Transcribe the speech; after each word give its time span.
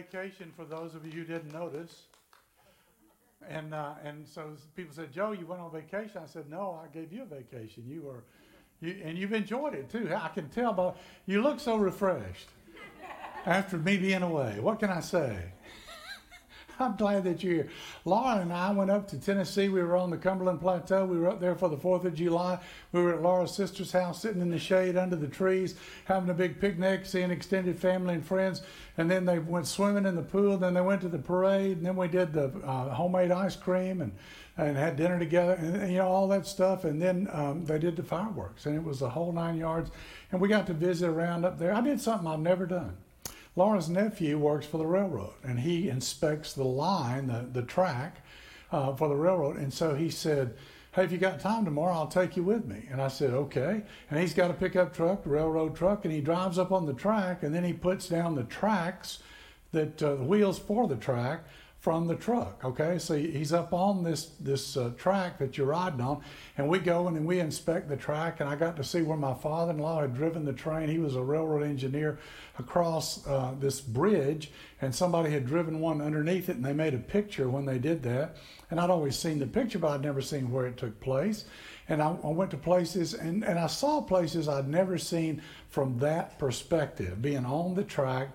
vacation 0.00 0.52
for 0.56 0.64
those 0.64 0.94
of 0.94 1.04
you 1.04 1.12
who 1.12 1.24
didn't 1.24 1.52
notice. 1.52 2.02
And, 3.48 3.74
uh, 3.74 3.94
and 4.04 4.26
so 4.26 4.52
people 4.76 4.94
said, 4.94 5.12
Joe, 5.12 5.32
you 5.32 5.46
went 5.46 5.60
on 5.60 5.70
vacation. 5.72 6.20
I 6.22 6.26
said, 6.26 6.48
no, 6.50 6.80
I 6.82 6.88
gave 6.94 7.12
you 7.12 7.22
a 7.22 7.26
vacation. 7.26 7.84
You 7.86 8.02
were, 8.02 8.24
you, 8.80 9.00
and 9.04 9.18
you've 9.18 9.32
enjoyed 9.32 9.74
it 9.74 9.90
too. 9.90 10.10
I 10.14 10.28
can 10.28 10.48
tell 10.50 10.72
by, 10.72 10.92
you 11.26 11.42
look 11.42 11.60
so 11.60 11.76
refreshed 11.76 12.48
after 13.46 13.78
me 13.78 13.96
being 13.96 14.22
away. 14.22 14.58
What 14.60 14.78
can 14.78 14.90
I 14.90 15.00
say? 15.00 15.52
I'm 16.80 16.96
glad 16.96 17.24
that 17.24 17.42
you're 17.42 17.54
here. 17.54 17.68
Laura 18.06 18.40
and 18.40 18.52
I 18.52 18.70
went 18.72 18.90
up 18.90 19.06
to 19.08 19.20
Tennessee. 19.20 19.68
We 19.68 19.82
were 19.82 19.96
on 19.96 20.08
the 20.08 20.16
Cumberland 20.16 20.60
Plateau. 20.60 21.04
We 21.04 21.18
were 21.18 21.28
up 21.28 21.38
there 21.38 21.54
for 21.54 21.68
the 21.68 21.76
4th 21.76 22.04
of 22.04 22.14
July. 22.14 22.58
We 22.92 23.02
were 23.02 23.14
at 23.14 23.22
Laura's 23.22 23.54
sister's 23.54 23.92
house, 23.92 24.22
sitting 24.22 24.40
in 24.40 24.50
the 24.50 24.58
shade 24.58 24.96
under 24.96 25.16
the 25.16 25.28
trees, 25.28 25.74
having 26.06 26.30
a 26.30 26.34
big 26.34 26.58
picnic, 26.58 27.04
seeing 27.04 27.30
extended 27.30 27.78
family 27.78 28.14
and 28.14 28.24
friends. 28.24 28.62
And 28.96 29.10
then 29.10 29.26
they 29.26 29.38
went 29.38 29.66
swimming 29.66 30.06
in 30.06 30.16
the 30.16 30.22
pool. 30.22 30.56
Then 30.56 30.72
they 30.72 30.80
went 30.80 31.02
to 31.02 31.08
the 31.08 31.18
parade. 31.18 31.76
And 31.76 31.86
then 31.86 31.96
we 31.96 32.08
did 32.08 32.32
the 32.32 32.48
uh, 32.64 32.94
homemade 32.94 33.30
ice 33.30 33.56
cream 33.56 34.00
and, 34.00 34.12
and 34.56 34.76
had 34.76 34.96
dinner 34.96 35.18
together 35.18 35.54
and, 35.54 35.92
you 35.92 35.98
know, 35.98 36.08
all 36.08 36.28
that 36.28 36.46
stuff. 36.46 36.84
And 36.84 37.00
then 37.00 37.28
um, 37.32 37.66
they 37.66 37.78
did 37.78 37.96
the 37.96 38.02
fireworks. 38.02 38.64
And 38.64 38.74
it 38.74 38.82
was 38.82 39.00
the 39.00 39.10
whole 39.10 39.32
nine 39.32 39.58
yards. 39.58 39.90
And 40.32 40.40
we 40.40 40.48
got 40.48 40.66
to 40.68 40.74
visit 40.74 41.08
around 41.08 41.44
up 41.44 41.58
there. 41.58 41.74
I 41.74 41.82
did 41.82 42.00
something 42.00 42.26
I've 42.26 42.40
never 42.40 42.64
done. 42.64 42.96
Laura's 43.60 43.90
nephew 43.90 44.38
works 44.38 44.64
for 44.64 44.78
the 44.78 44.86
railroad 44.86 45.34
and 45.44 45.60
he 45.60 45.90
inspects 45.90 46.54
the 46.54 46.64
line, 46.64 47.26
the, 47.26 47.46
the 47.52 47.60
track 47.60 48.24
uh, 48.72 48.94
for 48.96 49.06
the 49.06 49.14
railroad. 49.14 49.58
And 49.58 49.70
so 49.70 49.94
he 49.94 50.08
said, 50.08 50.54
Hey, 50.92 51.04
if 51.04 51.12
you 51.12 51.18
got 51.18 51.40
time 51.40 51.66
tomorrow, 51.66 51.92
I'll 51.92 52.06
take 52.06 52.38
you 52.38 52.42
with 52.42 52.64
me. 52.64 52.88
And 52.90 53.02
I 53.02 53.08
said, 53.08 53.34
Okay. 53.34 53.82
And 54.10 54.18
he's 54.18 54.32
got 54.32 54.50
a 54.50 54.54
pickup 54.54 54.96
truck, 54.96 55.20
railroad 55.26 55.76
truck, 55.76 56.06
and 56.06 56.14
he 56.14 56.22
drives 56.22 56.58
up 56.58 56.72
on 56.72 56.86
the 56.86 56.94
track 56.94 57.42
and 57.42 57.54
then 57.54 57.62
he 57.62 57.74
puts 57.74 58.08
down 58.08 58.34
the 58.34 58.44
tracks 58.44 59.18
that 59.72 60.02
uh, 60.02 60.14
the 60.14 60.24
wheels 60.24 60.58
for 60.58 60.88
the 60.88 60.96
track 60.96 61.44
from 61.80 62.06
the 62.06 62.14
truck. 62.14 62.60
Okay, 62.62 62.98
so 62.98 63.16
he's 63.16 63.54
up 63.54 63.72
on 63.72 64.04
this 64.04 64.32
this 64.38 64.76
uh, 64.76 64.90
track 64.98 65.38
that 65.38 65.56
you're 65.56 65.66
riding 65.66 66.02
on, 66.02 66.22
and 66.58 66.68
we 66.68 66.78
go 66.78 67.08
in 67.08 67.16
and 67.16 67.26
we 67.26 67.40
inspect 67.40 67.88
the 67.88 67.96
track. 67.96 68.40
And 68.40 68.48
I 68.48 68.54
got 68.54 68.76
to 68.76 68.84
see 68.84 69.00
where 69.00 69.16
my 69.16 69.32
father-in-law 69.32 70.02
had 70.02 70.14
driven 70.14 70.44
the 70.44 70.52
train. 70.52 70.90
He 70.90 70.98
was 70.98 71.16
a 71.16 71.22
railroad 71.22 71.62
engineer 71.62 72.18
across 72.58 73.26
uh, 73.26 73.54
this 73.58 73.80
bridge, 73.80 74.50
and 74.82 74.94
somebody 74.94 75.30
had 75.30 75.46
driven 75.46 75.80
one 75.80 76.02
underneath 76.02 76.50
it, 76.50 76.56
and 76.56 76.64
they 76.64 76.74
made 76.74 76.92
a 76.92 76.98
picture 76.98 77.48
when 77.48 77.64
they 77.64 77.78
did 77.78 78.02
that. 78.02 78.36
And 78.70 78.78
I'd 78.78 78.90
always 78.90 79.16
seen 79.16 79.38
the 79.38 79.46
picture, 79.46 79.78
but 79.78 79.92
I'd 79.92 80.02
never 80.02 80.20
seen 80.20 80.50
where 80.50 80.66
it 80.66 80.76
took 80.76 81.00
place. 81.00 81.46
And 81.88 82.02
I, 82.02 82.14
I 82.22 82.28
went 82.28 82.50
to 82.50 82.58
places, 82.58 83.14
and, 83.14 83.42
and 83.42 83.58
I 83.58 83.66
saw 83.68 84.02
places 84.02 84.48
I'd 84.48 84.68
never 84.68 84.98
seen 84.98 85.40
from 85.70 85.98
that 86.00 86.38
perspective, 86.38 87.22
being 87.22 87.46
on 87.46 87.74
the 87.74 87.84
track 87.84 88.28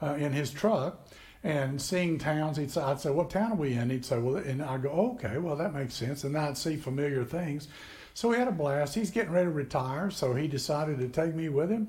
uh, 0.00 0.14
in 0.14 0.32
his 0.32 0.52
truck 0.52 1.00
and 1.44 1.80
seeing 1.80 2.18
towns. 2.18 2.56
He'd 2.56 2.70
say, 2.70 2.80
I'd 2.80 3.00
say, 3.00 3.10
"What 3.10 3.30
town 3.30 3.52
are 3.52 3.56
we 3.56 3.74
in?" 3.74 3.90
He'd 3.90 4.04
say, 4.04 4.18
"Well," 4.18 4.36
and 4.36 4.62
I'd 4.62 4.82
go, 4.82 4.90
"Okay, 4.90 5.38
well 5.38 5.56
that 5.56 5.74
makes 5.74 5.94
sense." 5.94 6.24
And 6.24 6.36
I'd 6.36 6.56
see 6.56 6.76
familiar 6.76 7.24
things. 7.24 7.68
So 8.14 8.28
we 8.28 8.36
had 8.36 8.48
a 8.48 8.52
blast. 8.52 8.94
He's 8.94 9.10
getting 9.10 9.32
ready 9.32 9.46
to 9.46 9.52
retire, 9.52 10.10
so 10.10 10.34
he 10.34 10.46
decided 10.46 10.98
to 10.98 11.08
take 11.08 11.34
me 11.34 11.48
with 11.48 11.70
him, 11.70 11.88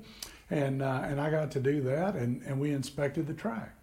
and 0.49 0.81
uh, 0.81 1.01
and 1.03 1.19
I 1.19 1.29
got 1.29 1.51
to 1.51 1.59
do 1.59 1.81
that, 1.81 2.15
and 2.15 2.41
and 2.43 2.59
we 2.59 2.71
inspected 2.71 3.27
the 3.27 3.33
track. 3.33 3.75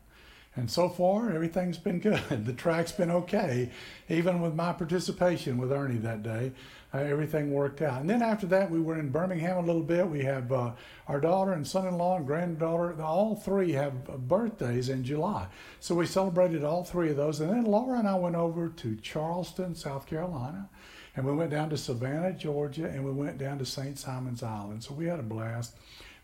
And 0.57 0.69
so 0.71 0.89
far, 0.89 1.31
everything's 1.31 1.79
been 1.79 2.01
good. 2.01 2.47
The 2.47 2.53
track's 2.53 2.93
been 2.93 3.11
okay, 3.11 3.71
even 4.09 4.41
with 4.41 4.55
my 4.55 4.73
participation 4.73 5.59
with 5.59 5.73
Ernie 5.73 5.99
that 5.99 6.23
day. 6.23 6.53
Uh, 6.93 6.99
everything 6.99 7.53
worked 7.53 7.83
out. 7.83 8.01
And 8.01 8.11
then 8.11 8.21
after 8.21 8.47
that, 8.49 8.69
we 8.69 8.81
were 8.81 8.99
in 8.99 9.11
Birmingham 9.11 9.59
a 9.59 9.67
little 9.67 9.83
bit. 9.83 10.09
We 10.09 10.25
have 10.25 10.51
uh, 10.51 10.73
our 11.07 11.21
daughter 11.21 11.53
and 11.53 11.65
son-in-law 11.65 12.17
and 12.17 12.27
granddaughter. 12.27 13.01
All 13.01 13.37
three 13.37 13.73
have 13.73 14.05
birthdays 14.29 14.89
in 14.89 15.05
July, 15.05 15.47
so 15.79 15.95
we 15.95 16.07
celebrated 16.07 16.65
all 16.65 16.83
three 16.83 17.11
of 17.11 17.17
those. 17.17 17.41
And 17.41 17.51
then 17.51 17.65
Laura 17.65 17.99
and 17.99 18.09
I 18.09 18.17
went 18.17 18.35
over 18.35 18.69
to 18.69 18.97
Charleston, 18.97 19.75
South 19.77 20.07
Carolina, 20.07 20.69
and 21.15 21.25
we 21.25 21.33
went 21.33 21.51
down 21.51 21.71
to 21.71 21.77
Savannah, 21.77 22.33
Georgia, 22.33 22.87
and 22.87 23.05
we 23.05 23.13
went 23.13 23.39
down 23.39 23.59
to 23.59 23.67
St. 23.67 23.97
Simons 23.97 24.43
Island. 24.43 24.83
So 24.83 24.95
we 24.95 25.07
had 25.07 25.21
a 25.21 25.25
blast. 25.25 25.77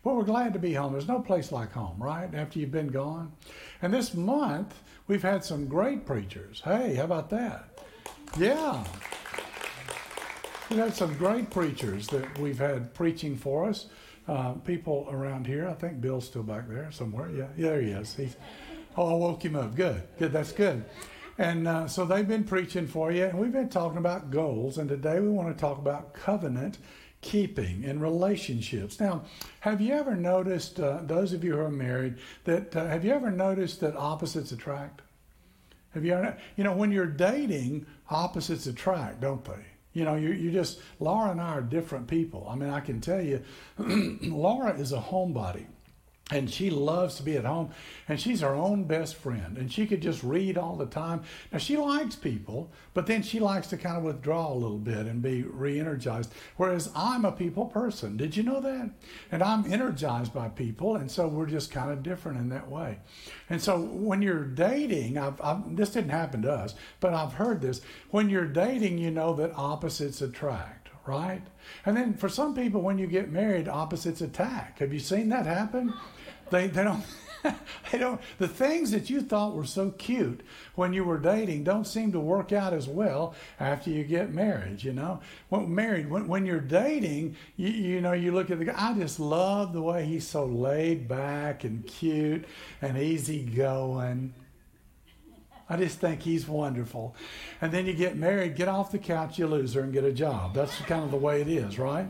But 0.03 0.15
we're 0.15 0.23
glad 0.23 0.53
to 0.53 0.59
be 0.59 0.73
home. 0.73 0.93
There's 0.93 1.07
no 1.07 1.19
place 1.19 1.51
like 1.51 1.73
home, 1.73 1.97
right? 1.97 2.33
After 2.33 2.59
you've 2.59 2.71
been 2.71 2.87
gone. 2.87 3.31
And 3.81 3.93
this 3.93 4.13
month, 4.13 4.73
we've 5.07 5.23
had 5.23 5.43
some 5.43 5.67
great 5.67 6.05
preachers. 6.05 6.61
Hey, 6.63 6.95
how 6.95 7.03
about 7.03 7.29
that? 7.31 7.79
Yeah. 8.37 8.83
We've 10.69 10.79
had 10.79 10.95
some 10.95 11.15
great 11.15 11.49
preachers 11.49 12.07
that 12.07 12.37
we've 12.39 12.59
had 12.59 12.93
preaching 12.93 13.37
for 13.37 13.69
us. 13.69 13.85
Uh, 14.27 14.51
people 14.51 15.07
around 15.09 15.47
here. 15.47 15.65
I 15.69 15.73
think 15.73 16.01
Bill's 16.01 16.25
still 16.25 16.43
back 16.43 16.67
there 16.67 16.91
somewhere. 16.91 17.29
Yeah, 17.29 17.45
yeah 17.55 17.69
there 17.69 17.81
he 17.81 17.91
is. 17.91 18.13
He's, 18.13 18.35
oh, 18.97 19.11
I 19.11 19.13
woke 19.13 19.45
him 19.45 19.55
up. 19.55 19.75
Good, 19.75 20.03
good. 20.19 20.33
That's 20.33 20.51
good. 20.51 20.83
And 21.37 21.69
uh, 21.69 21.87
so 21.87 22.03
they've 22.03 22.27
been 22.27 22.43
preaching 22.43 22.85
for 22.85 23.13
you, 23.13 23.23
and 23.23 23.39
we've 23.39 23.53
been 23.53 23.69
talking 23.69 23.97
about 23.97 24.29
goals. 24.29 24.77
And 24.77 24.89
today 24.89 25.21
we 25.21 25.29
want 25.29 25.55
to 25.55 25.59
talk 25.59 25.77
about 25.77 26.13
covenant 26.13 26.79
keeping 27.21 27.85
in 27.85 28.01
relationships. 28.01 28.99
Now, 28.99 29.23
have 29.61 29.79
you 29.79 29.93
ever 29.93 30.17
noticed, 30.17 30.81
uh, 30.81 30.99
those 31.03 31.31
of 31.31 31.45
you 31.45 31.53
who 31.53 31.61
are 31.61 31.71
married, 31.71 32.15
that 32.43 32.75
uh, 32.75 32.87
have 32.87 33.05
you 33.05 33.13
ever 33.13 33.31
noticed 33.31 33.79
that 33.79 33.95
opposites 33.95 34.51
attract? 34.51 35.01
Have 35.93 36.03
you 36.03 36.13
ever, 36.13 36.35
you 36.57 36.65
know, 36.65 36.73
when 36.73 36.91
you're 36.91 37.05
dating, 37.05 37.85
opposites 38.09 38.67
attract, 38.67 39.21
don't 39.21 39.45
they? 39.45 39.76
You 39.97 40.05
know, 40.05 40.13
you, 40.13 40.29
you 40.29 40.51
just, 40.51 40.79
Laura 40.99 41.31
and 41.31 41.41
I 41.41 41.53
are 41.53 41.61
different 41.61 42.07
people. 42.07 42.47
I 42.47 42.55
mean, 42.55 42.69
I 42.69 42.81
can 42.81 43.01
tell 43.01 43.19
you, 43.19 43.41
Laura 43.79 44.73
is 44.77 44.91
a 44.91 44.99
homebody 44.99 45.65
and 46.29 46.49
she 46.49 46.69
loves 46.69 47.15
to 47.15 47.23
be 47.23 47.37
at 47.37 47.45
home 47.45 47.69
and 48.07 48.19
she's 48.19 48.41
her 48.41 48.53
own 48.53 48.83
best 48.83 49.15
friend 49.15 49.57
and 49.57 49.71
she 49.71 49.87
could 49.87 50.01
just 50.01 50.21
read 50.23 50.57
all 50.57 50.75
the 50.75 50.85
time 50.85 51.21
now 51.51 51.57
she 51.57 51.77
likes 51.77 52.15
people 52.15 52.69
but 52.93 53.07
then 53.07 53.23
she 53.23 53.39
likes 53.39 53.67
to 53.67 53.77
kind 53.77 53.97
of 53.97 54.03
withdraw 54.03 54.51
a 54.51 54.53
little 54.53 54.77
bit 54.77 55.05
and 55.05 55.21
be 55.21 55.43
re-energized 55.43 56.33
whereas 56.57 56.89
i'm 56.95 57.23
a 57.23 57.31
people 57.31 57.65
person 57.65 58.17
did 58.17 58.35
you 58.35 58.43
know 58.43 58.59
that 58.59 58.89
and 59.31 59.41
i'm 59.41 59.71
energized 59.71 60.33
by 60.33 60.49
people 60.49 60.97
and 60.97 61.09
so 61.09 61.27
we're 61.27 61.45
just 61.45 61.71
kind 61.71 61.91
of 61.91 62.03
different 62.03 62.37
in 62.37 62.49
that 62.49 62.69
way 62.69 62.97
and 63.49 63.61
so 63.61 63.79
when 63.79 64.21
you're 64.21 64.43
dating 64.43 65.17
I've, 65.17 65.39
I've, 65.41 65.77
this 65.77 65.91
didn't 65.91 66.09
happen 66.09 66.41
to 66.41 66.51
us 66.51 66.75
but 66.99 67.13
i've 67.13 67.33
heard 67.33 67.61
this 67.61 67.79
when 68.11 68.29
you're 68.29 68.45
dating 68.45 68.97
you 68.97 69.11
know 69.11 69.33
that 69.35 69.53
opposites 69.55 70.21
attract 70.21 70.87
right? 71.05 71.41
And 71.85 71.95
then 71.95 72.13
for 72.13 72.27
some 72.27 72.53
people, 72.53 72.81
when 72.81 72.97
you 72.97 73.07
get 73.07 73.31
married, 73.31 73.69
opposites 73.69 74.19
attack. 74.19 74.79
Have 74.79 74.91
you 74.91 74.99
seen 74.99 75.29
that 75.29 75.45
happen? 75.45 75.93
They, 76.49 76.67
they 76.67 76.83
don't. 76.83 77.03
they 77.91 77.97
don't. 77.97 78.19
The 78.37 78.47
things 78.47 78.91
that 78.91 79.09
you 79.09 79.21
thought 79.21 79.55
were 79.55 79.65
so 79.65 79.91
cute 79.91 80.41
when 80.75 80.93
you 80.93 81.03
were 81.03 81.17
dating 81.17 81.63
don't 81.63 81.85
seem 81.85 82.11
to 82.11 82.19
work 82.19 82.51
out 82.51 82.73
as 82.73 82.87
well 82.87 83.35
after 83.59 83.89
you 83.89 84.03
get 84.03 84.33
married. 84.33 84.83
You 84.83 84.93
know, 84.93 85.21
when 85.49 85.73
married, 85.73 86.09
when, 86.09 86.27
when 86.27 86.45
you're 86.45 86.59
dating, 86.59 87.35
you, 87.55 87.69
you 87.69 88.01
know, 88.01 88.13
you 88.13 88.31
look 88.31 88.51
at 88.51 88.59
the 88.59 88.65
guy. 88.65 88.75
I 88.77 88.93
just 88.93 89.19
love 89.19 89.73
the 89.73 89.81
way 89.81 90.05
he's 90.05 90.27
so 90.27 90.45
laid 90.45 91.07
back 91.07 91.63
and 91.63 91.85
cute 91.85 92.45
and 92.81 92.97
easygoing. 92.97 94.33
I 95.69 95.75
just 95.75 95.99
think 95.99 96.21
he's 96.21 96.47
wonderful. 96.47 97.13
And 97.61 97.73
then 97.73 97.85
you 97.85 97.93
get 97.93 98.15
married, 98.15 98.55
get 98.55 98.69
off 98.69 98.91
the 98.91 98.99
couch, 98.99 99.37
you 99.37 99.47
lose 99.47 99.73
her, 99.73 99.81
and 99.81 99.91
get 99.91 100.05
a 100.05 100.13
job. 100.13 100.53
That's 100.53 100.77
kind 100.81 101.03
of 101.03 101.11
the 101.11 101.17
way 101.17 101.41
it 101.41 101.49
is, 101.49 101.77
right? 101.77 102.07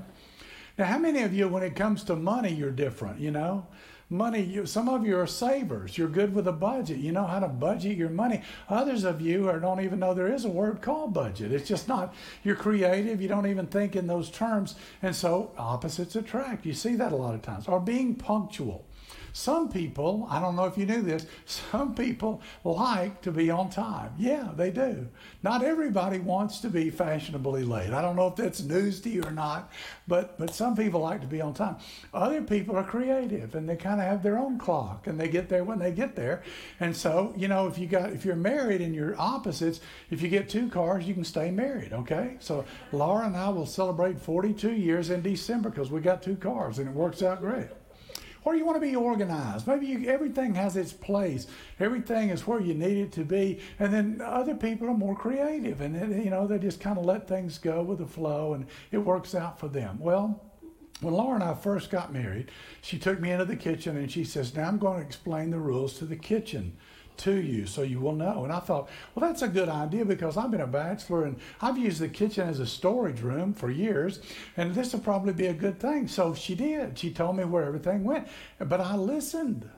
Now, 0.78 0.86
how 0.86 1.00
many 1.00 1.24
of 1.24 1.33
you, 1.33 1.48
when 1.48 1.63
it 1.63 1.75
comes 1.75 2.04
to 2.04 2.16
money, 2.16 2.54
you're 2.54 2.69
different, 2.69 3.19
you 3.19 3.31
know? 3.31 3.66
Money. 4.09 4.42
You, 4.42 4.65
some 4.65 4.88
of 4.88 5.06
you 5.06 5.18
are 5.19 5.27
savers. 5.27 5.98
You're 5.98 6.07
good 6.07 6.33
with 6.33 6.48
a 6.48 6.54
budget. 6.54 6.98
You 6.98 7.12
know 7.12 7.25
how 7.25 7.39
to 7.39 7.48
budget 7.48 7.98
your 7.98 8.09
money. 8.09 8.42
Others 8.69 9.04
of 9.04 9.21
you 9.21 9.50
are, 9.50 9.59
don't 9.59 9.81
even 9.81 10.00
know 10.00 10.13
there 10.13 10.33
is 10.33 10.45
a 10.45 10.50
word 10.50 10.81
called 10.81 11.13
budget. 11.13 11.51
It's 11.51 11.68
just 11.68 11.88
not. 11.88 12.13
You're 12.44 12.56
creative. 12.56 13.21
You 13.21 13.27
don't 13.27 13.48
even 13.48 13.68
think 13.68 13.95
in 13.95 14.07
those 14.07 14.30
terms. 14.30 14.75
And 15.01 15.15
so 15.15 15.51
opposites 15.57 16.15
attract. 16.15 16.65
You 16.65 16.74
see 16.74 16.95
that 16.95 17.12
a 17.12 17.18
lot 17.18 17.36
of 17.36 17.42
times. 17.42 17.68
Or 17.68 17.80
being 17.80 18.15
punctual. 18.15 18.87
Some 19.38 19.69
people, 19.69 20.28
I 20.31 20.39
don't 20.39 20.56
know 20.56 20.66
if 20.66 20.80
you 20.80 20.88
knew 20.88 21.04
this, 21.04 21.28
some 21.45 21.94
people 21.94 22.42
like 22.63 23.22
to 23.22 23.31
be 23.31 23.51
on 23.51 23.69
time. 23.69 24.16
Yeah, 24.18 24.50
they 24.56 24.72
do. 24.72 25.07
Not 25.44 25.63
everybody 25.63 26.18
wants 26.18 26.60
to 26.62 26.69
be 26.69 26.89
fashionably 26.89 27.63
late. 27.63 27.92
I 27.92 28.01
don't 28.01 28.16
know 28.16 28.28
if 28.28 28.36
that's 28.36 28.63
news 28.63 29.00
to 29.01 29.10
you 29.12 29.22
or 29.22 29.31
not, 29.31 29.72
but, 30.07 30.39
but 30.39 30.56
some 30.56 30.75
people 30.75 31.01
like 31.01 31.22
to 31.22 31.28
be 31.28 31.39
on 31.39 31.54
time. 31.54 31.75
Other 32.16 32.42
people 32.42 32.75
are 32.75 32.84
creative 32.84 33.54
and 33.54 33.69
they 33.69 33.75
kind 33.75 34.01
of 34.01 34.07
have 34.07 34.24
their 34.24 34.39
own 34.39 34.57
clock 34.57 35.06
and 35.06 35.19
they 35.19 35.28
get 35.28 35.50
there 35.50 35.63
when 35.63 35.78
they 35.78 35.92
get 35.92 36.16
there. 36.16 36.42
And 36.80 36.98
so, 36.98 37.31
you 37.38 37.48
know, 37.48 37.68
if 37.68 37.78
you 37.78 37.86
got 37.86 38.13
if 38.13 38.25
you're 38.25 38.36
married 38.36 38.81
and 38.81 38.95
you're 38.95 39.16
opposites, 39.22 39.81
if 40.10 40.19
you 40.19 40.30
get 40.30 40.50
two 40.50 40.68
cars, 40.68 41.07
you 41.07 41.13
can 41.13 41.24
stay 41.24 41.51
married, 41.51 41.94
okay? 41.94 42.38
So 42.40 42.66
Laura 42.92 43.28
and 43.28 43.38
I 43.38 43.50
will 43.50 43.68
celebrate 43.68 44.19
42 44.19 44.72
years 44.72 45.12
in 45.12 45.22
December 45.22 45.69
because 45.69 45.92
we 45.92 46.01
got 46.01 46.24
two 46.24 46.38
cars 46.38 46.80
and 46.80 46.90
it 46.90 46.95
works 46.95 47.22
out 47.22 47.40
great 47.40 47.68
or 48.48 48.56
you 48.56 48.64
want 48.64 48.78
to 48.78 48.88
be 48.88 48.96
organized. 48.96 49.68
Maybe 49.68 49.88
you, 49.88 50.10
everything 50.10 50.56
has 50.56 50.78
its 50.78 50.94
place. 50.94 51.48
Everything 51.82 52.30
is 52.30 52.48
where 52.48 52.62
you 52.62 52.74
need 52.74 52.98
it 52.98 53.12
to 53.12 53.26
be. 53.26 53.60
And 53.78 53.94
then 53.94 54.22
other 54.24 54.56
people 54.56 54.88
are 54.88 54.94
more 54.94 55.18
creative, 55.18 55.82
and 55.82 56.24
you 56.24 56.30
know 56.30 56.48
they 56.48 56.58
just 56.58 56.80
kind 56.80 56.98
of 56.98 57.04
let 57.04 57.28
things 57.28 57.58
go 57.58 57.84
with 57.84 57.98
the 57.98 58.08
flow, 58.08 58.54
and 58.54 58.66
it 58.90 59.00
works 59.00 59.36
out 59.36 59.60
for 59.60 59.68
them. 59.68 60.00
Well, 60.00 60.42
when 61.02 61.14
Laura 61.14 61.36
and 61.36 61.44
I 61.44 61.56
first 61.56 61.90
got 61.90 62.14
married, 62.14 62.50
she 62.82 62.98
took 62.98 63.20
me 63.20 63.32
into 63.32 63.44
the 63.44 63.58
kitchen 63.58 63.98
and 63.98 64.10
she 64.10 64.24
says, 64.24 64.56
Now 64.56 64.68
I'm 64.68 64.80
going 64.80 65.00
to 65.00 65.06
explain 65.06 65.52
the 65.52 65.60
rules 65.60 66.00
to 66.00 66.06
the 66.06 66.16
kitchen 66.16 66.78
to 67.19 67.36
you 67.36 67.66
so 67.66 67.81
you 67.81 68.00
will 68.00 68.16
know. 68.16 68.44
And 68.44 68.54
I 68.54 68.60
thought, 68.60 68.90
well, 69.14 69.28
that's 69.28 69.42
a 69.42 69.48
good 69.48 69.69
idea 69.69 70.06
because 70.06 70.38
I've 70.38 70.52
been 70.52 70.62
a 70.62 70.68
bachelor 70.68 71.25
and 71.25 71.38
I've 71.62 71.78
used 71.78 72.00
the 72.00 72.10
kitchen 72.10 72.48
as 72.48 72.60
a 72.60 72.68
storage 72.68 73.22
room 73.22 73.54
for 73.54 73.69
years, 73.69 74.19
and 74.56 74.74
this 74.74 74.94
will 74.94 75.00
probably 75.00 75.34
be 75.34 75.48
a 75.48 75.54
good 75.54 75.80
thing. 75.80 76.08
So 76.08 76.34
she 76.34 76.56
did. 76.56 76.98
She 76.98 77.12
told 77.12 77.38
me 77.38 77.46
where 77.46 77.66
everything 77.66 78.04
went, 78.04 78.28
but 78.60 78.81
I 78.81 78.96
listened. 78.96 79.69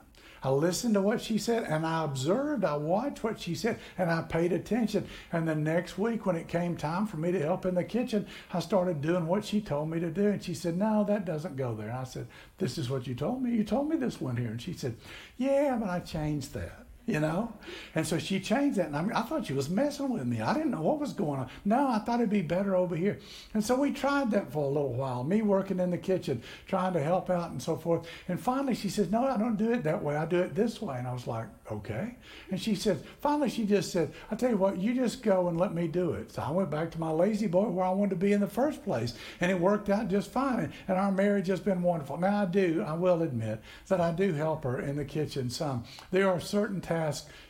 I 0.42 0.50
listened 0.50 0.94
to 0.94 1.02
what 1.02 1.20
she 1.20 1.36
said 1.36 1.64
and 1.64 1.86
I 1.86 2.04
observed, 2.04 2.64
I 2.64 2.76
watched 2.76 3.22
what 3.22 3.40
she 3.40 3.54
said, 3.54 3.78
and 3.98 4.10
I 4.10 4.22
paid 4.22 4.52
attention. 4.52 5.06
And 5.32 5.46
the 5.46 5.54
next 5.54 5.98
week, 5.98 6.24
when 6.24 6.36
it 6.36 6.48
came 6.48 6.76
time 6.76 7.06
for 7.06 7.18
me 7.18 7.30
to 7.32 7.40
help 7.40 7.66
in 7.66 7.74
the 7.74 7.84
kitchen, 7.84 8.26
I 8.52 8.60
started 8.60 9.02
doing 9.02 9.26
what 9.26 9.44
she 9.44 9.60
told 9.60 9.90
me 9.90 10.00
to 10.00 10.10
do. 10.10 10.28
And 10.28 10.42
she 10.42 10.54
said, 10.54 10.78
No, 10.78 11.04
that 11.04 11.26
doesn't 11.26 11.56
go 11.56 11.74
there. 11.74 11.88
And 11.88 11.98
I 11.98 12.04
said, 12.04 12.26
This 12.58 12.78
is 12.78 12.88
what 12.88 13.06
you 13.06 13.14
told 13.14 13.42
me. 13.42 13.50
You 13.50 13.64
told 13.64 13.88
me 13.88 13.96
this 13.96 14.20
one 14.20 14.36
here. 14.36 14.48
And 14.48 14.62
she 14.62 14.72
said, 14.72 14.96
Yeah, 15.36 15.76
but 15.78 15.90
I 15.90 16.00
changed 16.00 16.54
that 16.54 16.86
you 17.10 17.20
know? 17.20 17.52
And 17.94 18.06
so 18.06 18.18
she 18.18 18.40
changed 18.40 18.78
that. 18.78 18.86
And 18.86 18.96
I, 18.96 19.02
mean, 19.02 19.12
I 19.12 19.22
thought 19.22 19.46
she 19.46 19.52
was 19.52 19.68
messing 19.68 20.10
with 20.10 20.26
me. 20.26 20.40
I 20.40 20.54
didn't 20.54 20.70
know 20.70 20.82
what 20.82 21.00
was 21.00 21.12
going 21.12 21.40
on. 21.40 21.48
No, 21.64 21.88
I 21.88 21.98
thought 21.98 22.20
it'd 22.20 22.30
be 22.30 22.42
better 22.42 22.76
over 22.76 22.96
here. 22.96 23.18
And 23.54 23.64
so 23.64 23.74
we 23.76 23.92
tried 23.92 24.30
that 24.30 24.52
for 24.52 24.64
a 24.64 24.68
little 24.68 24.92
while, 24.92 25.24
me 25.24 25.42
working 25.42 25.80
in 25.80 25.90
the 25.90 25.98
kitchen, 25.98 26.42
trying 26.66 26.92
to 26.94 27.02
help 27.02 27.30
out 27.30 27.50
and 27.50 27.62
so 27.62 27.76
forth. 27.76 28.06
And 28.28 28.40
finally 28.40 28.74
she 28.74 28.88
says, 28.88 29.10
No, 29.10 29.26
I 29.26 29.36
don't 29.36 29.56
do 29.56 29.72
it 29.72 29.82
that 29.84 30.02
way. 30.02 30.16
I 30.16 30.26
do 30.26 30.40
it 30.40 30.54
this 30.54 30.80
way. 30.80 30.98
And 30.98 31.06
I 31.06 31.12
was 31.12 31.26
like, 31.26 31.46
Okay. 31.70 32.16
And 32.50 32.60
she 32.60 32.74
said, 32.74 33.02
Finally, 33.20 33.50
she 33.50 33.64
just 33.64 33.92
said, 33.92 34.12
I 34.30 34.34
tell 34.34 34.50
you 34.50 34.56
what, 34.56 34.78
you 34.78 34.94
just 34.94 35.22
go 35.22 35.48
and 35.48 35.58
let 35.58 35.72
me 35.72 35.86
do 35.86 36.12
it. 36.12 36.32
So 36.32 36.42
I 36.42 36.50
went 36.50 36.70
back 36.70 36.90
to 36.92 37.00
my 37.00 37.10
La-Z-Boy 37.10 37.68
where 37.68 37.86
I 37.86 37.90
wanted 37.90 38.10
to 38.10 38.16
be 38.16 38.32
in 38.32 38.40
the 38.40 38.48
first 38.48 38.82
place. 38.82 39.14
And 39.40 39.50
it 39.50 39.58
worked 39.60 39.88
out 39.88 40.08
just 40.08 40.32
fine. 40.32 40.72
And 40.88 40.98
our 40.98 41.12
marriage 41.12 41.46
has 41.46 41.60
been 41.60 41.82
wonderful. 41.82 42.16
Now, 42.16 42.42
I 42.42 42.46
do, 42.46 42.84
I 42.86 42.94
will 42.94 43.22
admit 43.22 43.60
that 43.86 44.00
I 44.00 44.10
do 44.10 44.32
help 44.32 44.64
her 44.64 44.80
in 44.80 44.96
the 44.96 45.04
kitchen 45.04 45.48
some. 45.48 45.84
There 46.10 46.28
are 46.28 46.40
certain 46.40 46.80
tasks 46.80 46.99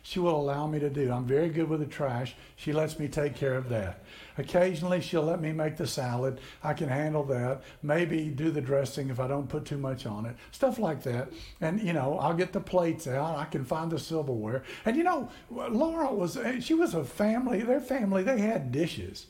she 0.02 0.18
will 0.18 0.36
allow 0.36 0.66
me 0.66 0.78
to 0.78 0.90
do. 0.90 1.12
I'm 1.12 1.26
very 1.26 1.48
good 1.48 1.68
with 1.68 1.80
the 1.80 1.86
trash. 1.86 2.34
She 2.56 2.72
lets 2.72 2.98
me 2.98 3.08
take 3.08 3.34
care 3.34 3.54
of 3.54 3.68
that. 3.68 4.02
Occasionally, 4.38 5.00
she'll 5.00 5.22
let 5.22 5.40
me 5.40 5.52
make 5.52 5.76
the 5.76 5.86
salad. 5.86 6.40
I 6.62 6.72
can 6.72 6.88
handle 6.88 7.24
that. 7.24 7.62
Maybe 7.82 8.28
do 8.28 8.50
the 8.50 8.60
dressing 8.60 9.10
if 9.10 9.20
I 9.20 9.28
don't 9.28 9.48
put 9.48 9.64
too 9.64 9.78
much 9.78 10.06
on 10.06 10.26
it. 10.26 10.36
Stuff 10.50 10.78
like 10.78 11.02
that. 11.02 11.32
And, 11.60 11.80
you 11.80 11.92
know, 11.92 12.18
I'll 12.18 12.34
get 12.34 12.52
the 12.52 12.60
plates 12.60 13.06
out. 13.06 13.36
I 13.36 13.44
can 13.44 13.64
find 13.64 13.90
the 13.90 13.98
silverware. 13.98 14.62
And, 14.84 14.96
you 14.96 15.04
know, 15.04 15.28
Laura 15.50 16.12
was, 16.12 16.36
eh, 16.36 16.60
she 16.60 16.74
was 16.74 16.94
a 16.94 17.04
family, 17.04 17.62
their 17.62 17.80
family, 17.80 18.22
they 18.22 18.40
had 18.40 18.72
dishes. 18.72 19.26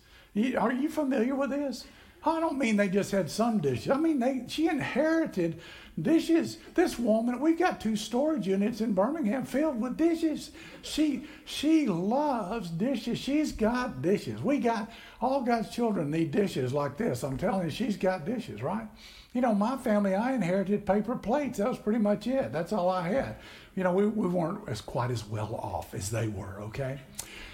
Are 0.57 0.73
you 0.73 0.89
familiar 0.89 1.35
with 1.35 1.51
this? 1.51 1.87
I 2.25 2.39
don't 2.39 2.59
mean 2.59 2.77
they 2.77 2.89
just 2.89 3.13
had 3.13 3.31
some 3.31 3.59
dishes. 3.59 3.91
I 3.91 3.97
mean 3.97 4.19
they 4.19 4.45
she 4.47 4.69
inherited 4.69 5.61
dishes. 6.02 6.58
This 6.75 6.99
woman, 6.99 7.41
we've 7.41 7.58
got 7.58 7.81
two 7.81 7.97
storage 7.97 8.47
units 8.47 8.81
in 8.81 8.93
Birmingham 8.93 9.44
filled 9.44 9.81
with 9.81 9.97
dishes. 9.97 10.50
She 10.82 11.25
she 11.44 11.87
loves 11.87 12.70
dishes. 12.70 13.19
She's 13.19 13.52
got 13.52 14.02
dishes. 14.02 14.43
We 14.43 14.58
got 14.58 14.91
all 15.20 15.43
God's 15.43 15.70
children 15.70 16.11
need 16.11 16.31
dishes 16.31 16.73
like 16.73 16.97
this. 16.97 17.23
I'm 17.23 17.37
telling 17.37 17.64
you, 17.64 17.70
she's 17.70 17.97
got 17.97 18.25
dishes, 18.25 18.62
right? 18.62 18.88
You 19.32 19.41
know, 19.41 19.55
my 19.55 19.76
family, 19.76 20.14
I 20.14 20.32
inherited 20.32 20.85
paper 20.85 21.14
plates. 21.14 21.58
That 21.58 21.69
was 21.69 21.79
pretty 21.79 22.00
much 22.00 22.26
it. 22.26 22.52
That's 22.52 22.73
all 22.73 22.88
I 22.88 23.08
had. 23.08 23.37
You 23.76 23.85
know, 23.85 23.93
we, 23.93 24.06
we 24.06 24.26
weren't 24.26 24.69
as 24.69 24.81
quite 24.81 25.11
as 25.11 25.25
well 25.25 25.55
off 25.55 25.94
as 25.94 26.11
they 26.11 26.26
were, 26.26 26.61
okay? 26.62 27.00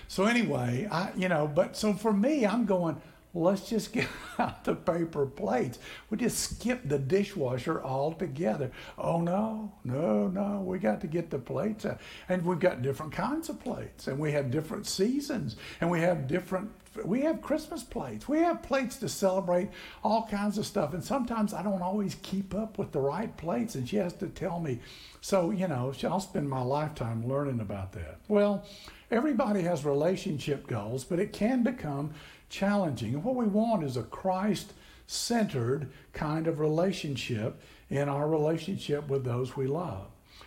So 0.08 0.24
anyway, 0.24 0.88
I 0.90 1.10
you 1.16 1.28
know, 1.28 1.46
but 1.46 1.76
so 1.76 1.92
for 1.92 2.12
me, 2.12 2.46
I'm 2.46 2.64
going, 2.64 3.00
let's 3.36 3.68
just 3.68 3.92
get 3.92 4.08
out 4.38 4.64
the 4.64 4.74
paper 4.74 5.26
plates. 5.26 5.78
We 6.10 6.18
just 6.18 6.38
skip 6.38 6.80
the 6.84 6.98
dishwasher 6.98 7.82
altogether. 7.82 8.70
Oh 8.98 9.20
no, 9.20 9.72
no, 9.84 10.28
no, 10.28 10.62
we 10.62 10.78
got 10.78 11.00
to 11.02 11.06
get 11.06 11.30
the 11.30 11.38
plates 11.38 11.86
out. 11.86 12.00
And 12.28 12.44
we've 12.44 12.58
got 12.58 12.82
different 12.82 13.12
kinds 13.12 13.48
of 13.48 13.60
plates, 13.60 14.08
and 14.08 14.18
we 14.18 14.32
have 14.32 14.50
different 14.50 14.86
seasons, 14.86 15.56
and 15.80 15.90
we 15.90 16.00
have 16.00 16.26
different 16.26 16.70
we 17.04 17.20
have 17.22 17.42
Christmas 17.42 17.82
plates. 17.82 18.28
We 18.28 18.38
have 18.38 18.62
plates 18.62 18.96
to 18.98 19.08
celebrate 19.08 19.68
all 20.02 20.26
kinds 20.30 20.56
of 20.56 20.66
stuff. 20.66 20.94
And 20.94 21.04
sometimes 21.04 21.52
I 21.52 21.62
don't 21.62 21.82
always 21.82 22.16
keep 22.22 22.54
up 22.54 22.78
with 22.78 22.92
the 22.92 23.00
right 23.00 23.36
plates, 23.36 23.74
and 23.74 23.88
she 23.88 23.96
has 23.96 24.14
to 24.14 24.28
tell 24.28 24.60
me. 24.60 24.80
So, 25.20 25.50
you 25.50 25.68
know, 25.68 25.92
I'll 26.04 26.20
spend 26.20 26.48
my 26.48 26.62
lifetime 26.62 27.28
learning 27.28 27.60
about 27.60 27.92
that. 27.92 28.18
Well, 28.28 28.64
everybody 29.10 29.62
has 29.62 29.84
relationship 29.84 30.66
goals, 30.66 31.04
but 31.04 31.18
it 31.18 31.32
can 31.32 31.62
become 31.62 32.14
challenging. 32.48 33.14
And 33.14 33.24
what 33.24 33.34
we 33.34 33.46
want 33.46 33.84
is 33.84 33.96
a 33.96 34.02
Christ 34.02 34.72
centered 35.06 35.90
kind 36.12 36.46
of 36.46 36.58
relationship 36.58 37.60
in 37.88 38.08
our 38.08 38.28
relationship 38.28 39.08
with 39.08 39.24
those 39.24 39.56
we 39.56 39.66
love. 39.66 40.06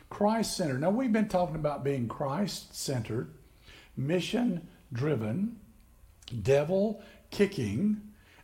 Christ 0.10 0.58
centered. 0.58 0.82
Now, 0.82 0.90
we've 0.90 1.14
been 1.14 1.30
talking 1.30 1.56
about 1.56 1.84
being 1.84 2.08
Christ 2.08 2.76
centered, 2.76 3.32
mission 3.96 4.68
driven, 4.92 5.60
devil 6.42 7.02
kicking, 7.32 8.02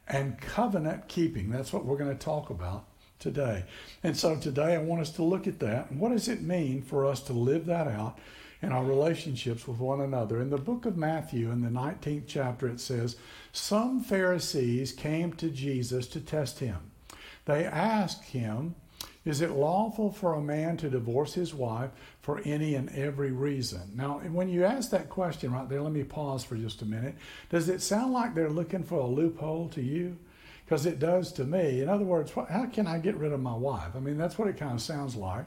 and 0.08 0.40
covenant 0.40 1.08
keeping. 1.08 1.50
That's 1.50 1.74
what 1.74 1.86
we're 1.86 1.98
going 1.98 2.16
to 2.16 2.24
talk 2.24 2.50
about 2.50 2.86
today. 3.20 3.66
And 4.04 4.16
so 4.16 4.36
today 4.36 4.76
I 4.76 4.78
want 4.78 5.02
us 5.02 5.10
to 5.12 5.24
look 5.24 5.48
at 5.48 5.60
that. 5.60 5.92
What 5.92 6.12
does 6.12 6.28
it 6.28 6.42
mean 6.42 6.84
for 6.84 7.06
us 7.06 7.22
to 7.22 7.34
live 7.34 7.66
that 7.66 7.88
out 7.88 8.20
in 8.66 8.72
our 8.72 8.84
relationships 8.84 9.68
with 9.68 9.80
one 9.80 10.02
another? 10.02 10.42
In 10.42 10.50
the 10.50 10.58
book 10.58 10.86
of 10.86 10.98
Matthew, 10.98 11.52
in 11.52 11.62
the 11.62 11.70
19th 11.70 12.24
chapter, 12.28 12.68
it 12.68 12.80
says, 12.80 13.16
Some 13.52 14.02
Pharisees 14.02 14.92
came 14.92 15.34
to 15.34 15.50
Jesus 15.50 16.08
to 16.08 16.20
test 16.20 16.60
him. 16.60 16.92
They 17.46 17.66
asked 17.66 18.24
him, 18.26 18.76
is 19.26 19.42
it 19.42 19.52
lawful 19.52 20.12
for 20.12 20.36
a 20.36 20.42
man 20.42 20.78
to 20.78 20.90
divorce 20.90 21.34
his 21.34 21.54
wife 21.54 21.90
for 22.22 22.42
any 22.46 22.76
and 22.76 22.90
every 22.90 23.32
reason? 23.32 23.82
Now, 23.96 24.20
when 24.20 24.50
you 24.50 24.64
ask 24.64 24.92
that 24.92 25.10
question 25.10 25.52
right 25.52 25.68
there, 25.68 25.82
let 25.82 25.92
me 25.92 26.04
pause 26.04 26.44
for 26.44 26.56
just 26.56 26.84
a 26.84 26.86
minute. 26.86 27.16
Does 27.50 27.68
it 27.68 27.82
sound 27.82 28.14
like 28.14 28.36
they're 28.36 28.52
looking 28.52 28.84
for 28.84 29.00
a 29.00 29.08
loophole 29.08 29.70
to 29.70 29.82
you? 29.82 30.18
Because 30.64 30.86
it 30.86 31.00
does 31.00 31.32
to 31.34 31.44
me. 31.44 31.82
In 31.82 31.90
other 31.90 32.06
words, 32.06 32.32
how 32.32 32.68
can 32.72 32.86
I 32.86 33.00
get 33.00 33.18
rid 33.18 33.32
of 33.32 33.40
my 33.40 33.56
wife? 33.56 33.96
I 33.96 34.00
mean, 34.00 34.18
that's 34.18 34.38
what 34.38 34.48
it 34.48 34.58
kind 34.58 34.74
of 34.74 34.82
sounds 34.82 35.16
like. 35.16 35.46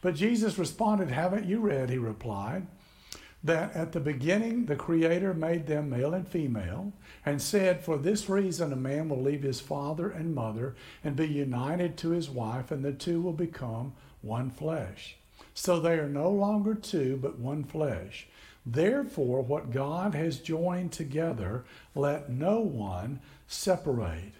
But 0.00 0.14
Jesus 0.14 0.58
responded, 0.58 1.10
Haven't 1.10 1.46
you 1.46 1.60
read? 1.60 1.90
He 1.90 1.98
replied 1.98 2.66
that 3.42 3.74
at 3.74 3.92
the 3.92 4.00
beginning 4.00 4.66
the 4.66 4.76
Creator 4.76 5.34
made 5.34 5.66
them 5.66 5.90
male 5.90 6.12
and 6.12 6.28
female, 6.28 6.92
and 7.24 7.40
said, 7.40 7.84
For 7.84 7.96
this 7.96 8.28
reason 8.28 8.72
a 8.72 8.76
man 8.76 9.08
will 9.08 9.22
leave 9.22 9.42
his 9.42 9.60
father 9.60 10.10
and 10.10 10.34
mother 10.34 10.74
and 11.02 11.16
be 11.16 11.26
united 11.26 11.96
to 11.98 12.10
his 12.10 12.28
wife, 12.28 12.70
and 12.70 12.84
the 12.84 12.92
two 12.92 13.20
will 13.20 13.32
become 13.32 13.94
one 14.22 14.50
flesh. 14.50 15.16
So 15.54 15.80
they 15.80 15.98
are 15.98 16.08
no 16.08 16.30
longer 16.30 16.74
two, 16.74 17.18
but 17.20 17.38
one 17.38 17.64
flesh. 17.64 18.26
Therefore, 18.64 19.42
what 19.42 19.72
God 19.72 20.14
has 20.14 20.38
joined 20.38 20.92
together, 20.92 21.64
let 21.94 22.30
no 22.30 22.60
one 22.60 23.20
separate. 23.48 24.34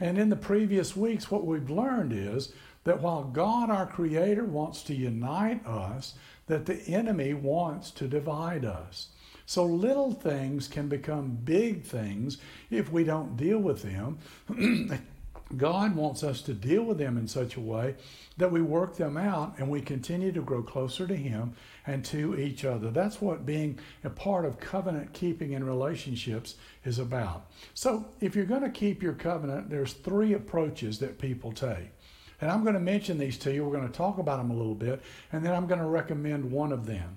And 0.00 0.16
in 0.16 0.28
the 0.28 0.36
previous 0.36 0.96
weeks, 0.96 1.30
what 1.30 1.44
we've 1.44 1.70
learned 1.70 2.12
is 2.12 2.52
that 2.84 3.00
while 3.00 3.24
God, 3.24 3.70
our 3.70 3.86
Creator, 3.86 4.44
wants 4.44 4.82
to 4.84 4.94
unite 4.94 5.64
us, 5.66 6.14
that 6.46 6.66
the 6.66 6.80
enemy 6.86 7.34
wants 7.34 7.90
to 7.92 8.06
divide 8.06 8.64
us. 8.64 9.08
So 9.46 9.64
little 9.64 10.12
things 10.12 10.68
can 10.68 10.88
become 10.88 11.38
big 11.44 11.82
things 11.82 12.38
if 12.70 12.90
we 12.90 13.04
don't 13.04 13.36
deal 13.36 13.58
with 13.58 13.82
them. 13.82 14.18
God 15.56 15.94
wants 15.94 16.24
us 16.24 16.40
to 16.42 16.54
deal 16.54 16.82
with 16.82 16.98
them 16.98 17.18
in 17.18 17.28
such 17.28 17.56
a 17.56 17.60
way 17.60 17.96
that 18.38 18.50
we 18.50 18.62
work 18.62 18.96
them 18.96 19.16
out 19.16 19.54
and 19.58 19.68
we 19.68 19.80
continue 19.80 20.32
to 20.32 20.40
grow 20.40 20.62
closer 20.62 21.06
to 21.06 21.14
Him 21.14 21.54
and 21.86 22.04
to 22.06 22.38
each 22.38 22.64
other. 22.64 22.90
That's 22.90 23.20
what 23.20 23.46
being 23.46 23.78
a 24.02 24.10
part 24.10 24.46
of 24.46 24.58
covenant 24.58 25.12
keeping 25.12 25.52
in 25.52 25.64
relationships 25.64 26.56
is 26.84 26.98
about. 26.98 27.50
So, 27.74 28.06
if 28.20 28.34
you're 28.34 28.46
going 28.46 28.62
to 28.62 28.70
keep 28.70 29.02
your 29.02 29.12
covenant, 29.12 29.70
there's 29.70 29.92
three 29.92 30.32
approaches 30.32 30.98
that 31.00 31.18
people 31.18 31.52
take. 31.52 31.90
And 32.44 32.52
I'm 32.52 32.60
going 32.60 32.74
to 32.74 32.80
mention 32.80 33.16
these 33.16 33.38
to 33.38 33.54
you. 33.54 33.64
We're 33.64 33.74
going 33.74 33.90
to 33.90 33.96
talk 33.96 34.18
about 34.18 34.36
them 34.36 34.50
a 34.50 34.54
little 34.54 34.74
bit, 34.74 35.00
and 35.32 35.42
then 35.42 35.54
I'm 35.54 35.66
going 35.66 35.80
to 35.80 35.86
recommend 35.86 36.52
one 36.52 36.72
of 36.72 36.84
them. 36.84 37.16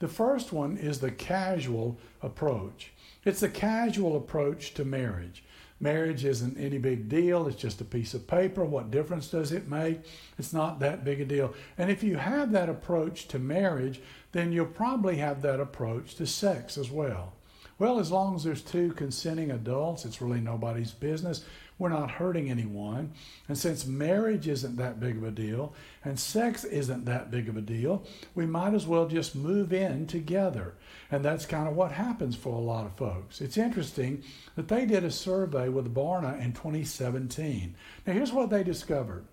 The 0.00 0.06
first 0.06 0.52
one 0.52 0.76
is 0.76 1.00
the 1.00 1.10
casual 1.10 1.96
approach. 2.20 2.92
It's 3.24 3.40
the 3.40 3.48
casual 3.48 4.18
approach 4.18 4.74
to 4.74 4.84
marriage. 4.84 5.44
Marriage 5.80 6.26
isn't 6.26 6.58
any 6.58 6.76
big 6.76 7.08
deal. 7.08 7.48
It's 7.48 7.56
just 7.56 7.80
a 7.80 7.86
piece 7.86 8.12
of 8.12 8.26
paper. 8.26 8.66
What 8.66 8.90
difference 8.90 9.28
does 9.28 9.50
it 9.50 9.66
make? 9.66 10.00
It's 10.38 10.52
not 10.52 10.78
that 10.80 11.06
big 11.06 11.22
a 11.22 11.24
deal. 11.24 11.54
And 11.78 11.90
if 11.90 12.02
you 12.02 12.16
have 12.16 12.52
that 12.52 12.68
approach 12.68 13.28
to 13.28 13.38
marriage, 13.38 14.02
then 14.32 14.52
you'll 14.52 14.66
probably 14.66 15.16
have 15.16 15.40
that 15.40 15.58
approach 15.58 16.16
to 16.16 16.26
sex 16.26 16.76
as 16.76 16.90
well. 16.90 17.32
Well, 17.78 17.98
as 17.98 18.10
long 18.10 18.36
as 18.36 18.44
there's 18.44 18.62
two 18.62 18.92
consenting 18.92 19.50
adults, 19.50 20.04
it's 20.04 20.22
really 20.22 20.40
nobody's 20.40 20.92
business. 20.92 21.44
We're 21.78 21.90
not 21.90 22.10
hurting 22.12 22.50
anyone. 22.50 23.12
And 23.48 23.58
since 23.58 23.84
marriage 23.84 24.48
isn't 24.48 24.76
that 24.76 24.98
big 24.98 25.18
of 25.18 25.24
a 25.24 25.30
deal 25.30 25.74
and 26.04 26.18
sex 26.18 26.64
isn't 26.64 27.04
that 27.04 27.30
big 27.30 27.50
of 27.50 27.56
a 27.56 27.60
deal, 27.60 28.02
we 28.34 28.46
might 28.46 28.72
as 28.72 28.86
well 28.86 29.06
just 29.06 29.36
move 29.36 29.74
in 29.74 30.06
together. 30.06 30.74
And 31.10 31.22
that's 31.24 31.44
kind 31.44 31.68
of 31.68 31.76
what 31.76 31.92
happens 31.92 32.34
for 32.34 32.54
a 32.54 32.60
lot 32.60 32.86
of 32.86 32.96
folks. 32.96 33.42
It's 33.42 33.58
interesting 33.58 34.22
that 34.54 34.68
they 34.68 34.86
did 34.86 35.04
a 35.04 35.10
survey 35.10 35.68
with 35.68 35.94
Barna 35.94 36.40
in 36.40 36.52
2017. 36.52 37.74
Now, 38.06 38.12
here's 38.12 38.32
what 38.32 38.48
they 38.50 38.62
discovered 38.64 39.26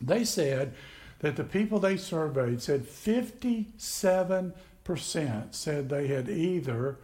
They 0.00 0.24
said 0.24 0.74
that 1.20 1.36
the 1.36 1.44
people 1.44 1.78
they 1.78 1.96
surveyed 1.96 2.62
said 2.62 2.84
57% 2.84 4.54
said 5.54 5.88
they 5.88 6.08
had 6.08 6.28
either 6.28 6.98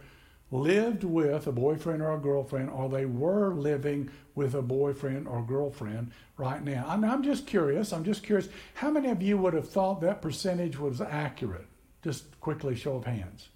lived 0.51 1.03
with 1.03 1.47
a 1.47 1.51
boyfriend 1.51 2.01
or 2.01 2.13
a 2.13 2.19
girlfriend 2.19 2.69
or 2.69 2.89
they 2.89 3.05
were 3.05 3.53
living 3.53 4.09
with 4.35 4.55
a 4.55 4.61
boyfriend 4.61 5.27
or 5.27 5.41
girlfriend 5.41 6.11
right 6.37 6.63
now. 6.63 6.85
I'm, 6.87 7.03
I'm 7.03 7.23
just 7.23 7.47
curious. 7.47 7.91
I'm 7.91 8.03
just 8.03 8.23
curious. 8.23 8.47
How 8.75 8.89
many 8.89 9.09
of 9.09 9.21
you 9.21 9.37
would 9.37 9.53
have 9.53 9.67
thought 9.67 10.01
that 10.01 10.21
percentage 10.21 10.77
was 10.77 11.01
accurate? 11.01 11.67
Just 12.03 12.39
quickly, 12.39 12.75
show 12.75 12.95
of 12.95 13.05
hands. 13.05 13.49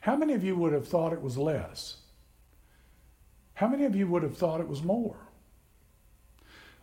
How 0.00 0.16
many 0.16 0.34
of 0.34 0.44
you 0.44 0.54
would 0.54 0.72
have 0.72 0.86
thought 0.86 1.12
it 1.12 1.22
was 1.22 1.36
less? 1.36 1.96
How 3.54 3.66
many 3.66 3.84
of 3.84 3.96
you 3.96 4.06
would 4.06 4.22
have 4.22 4.36
thought 4.36 4.60
it 4.60 4.68
was 4.68 4.84
more? 4.84 5.16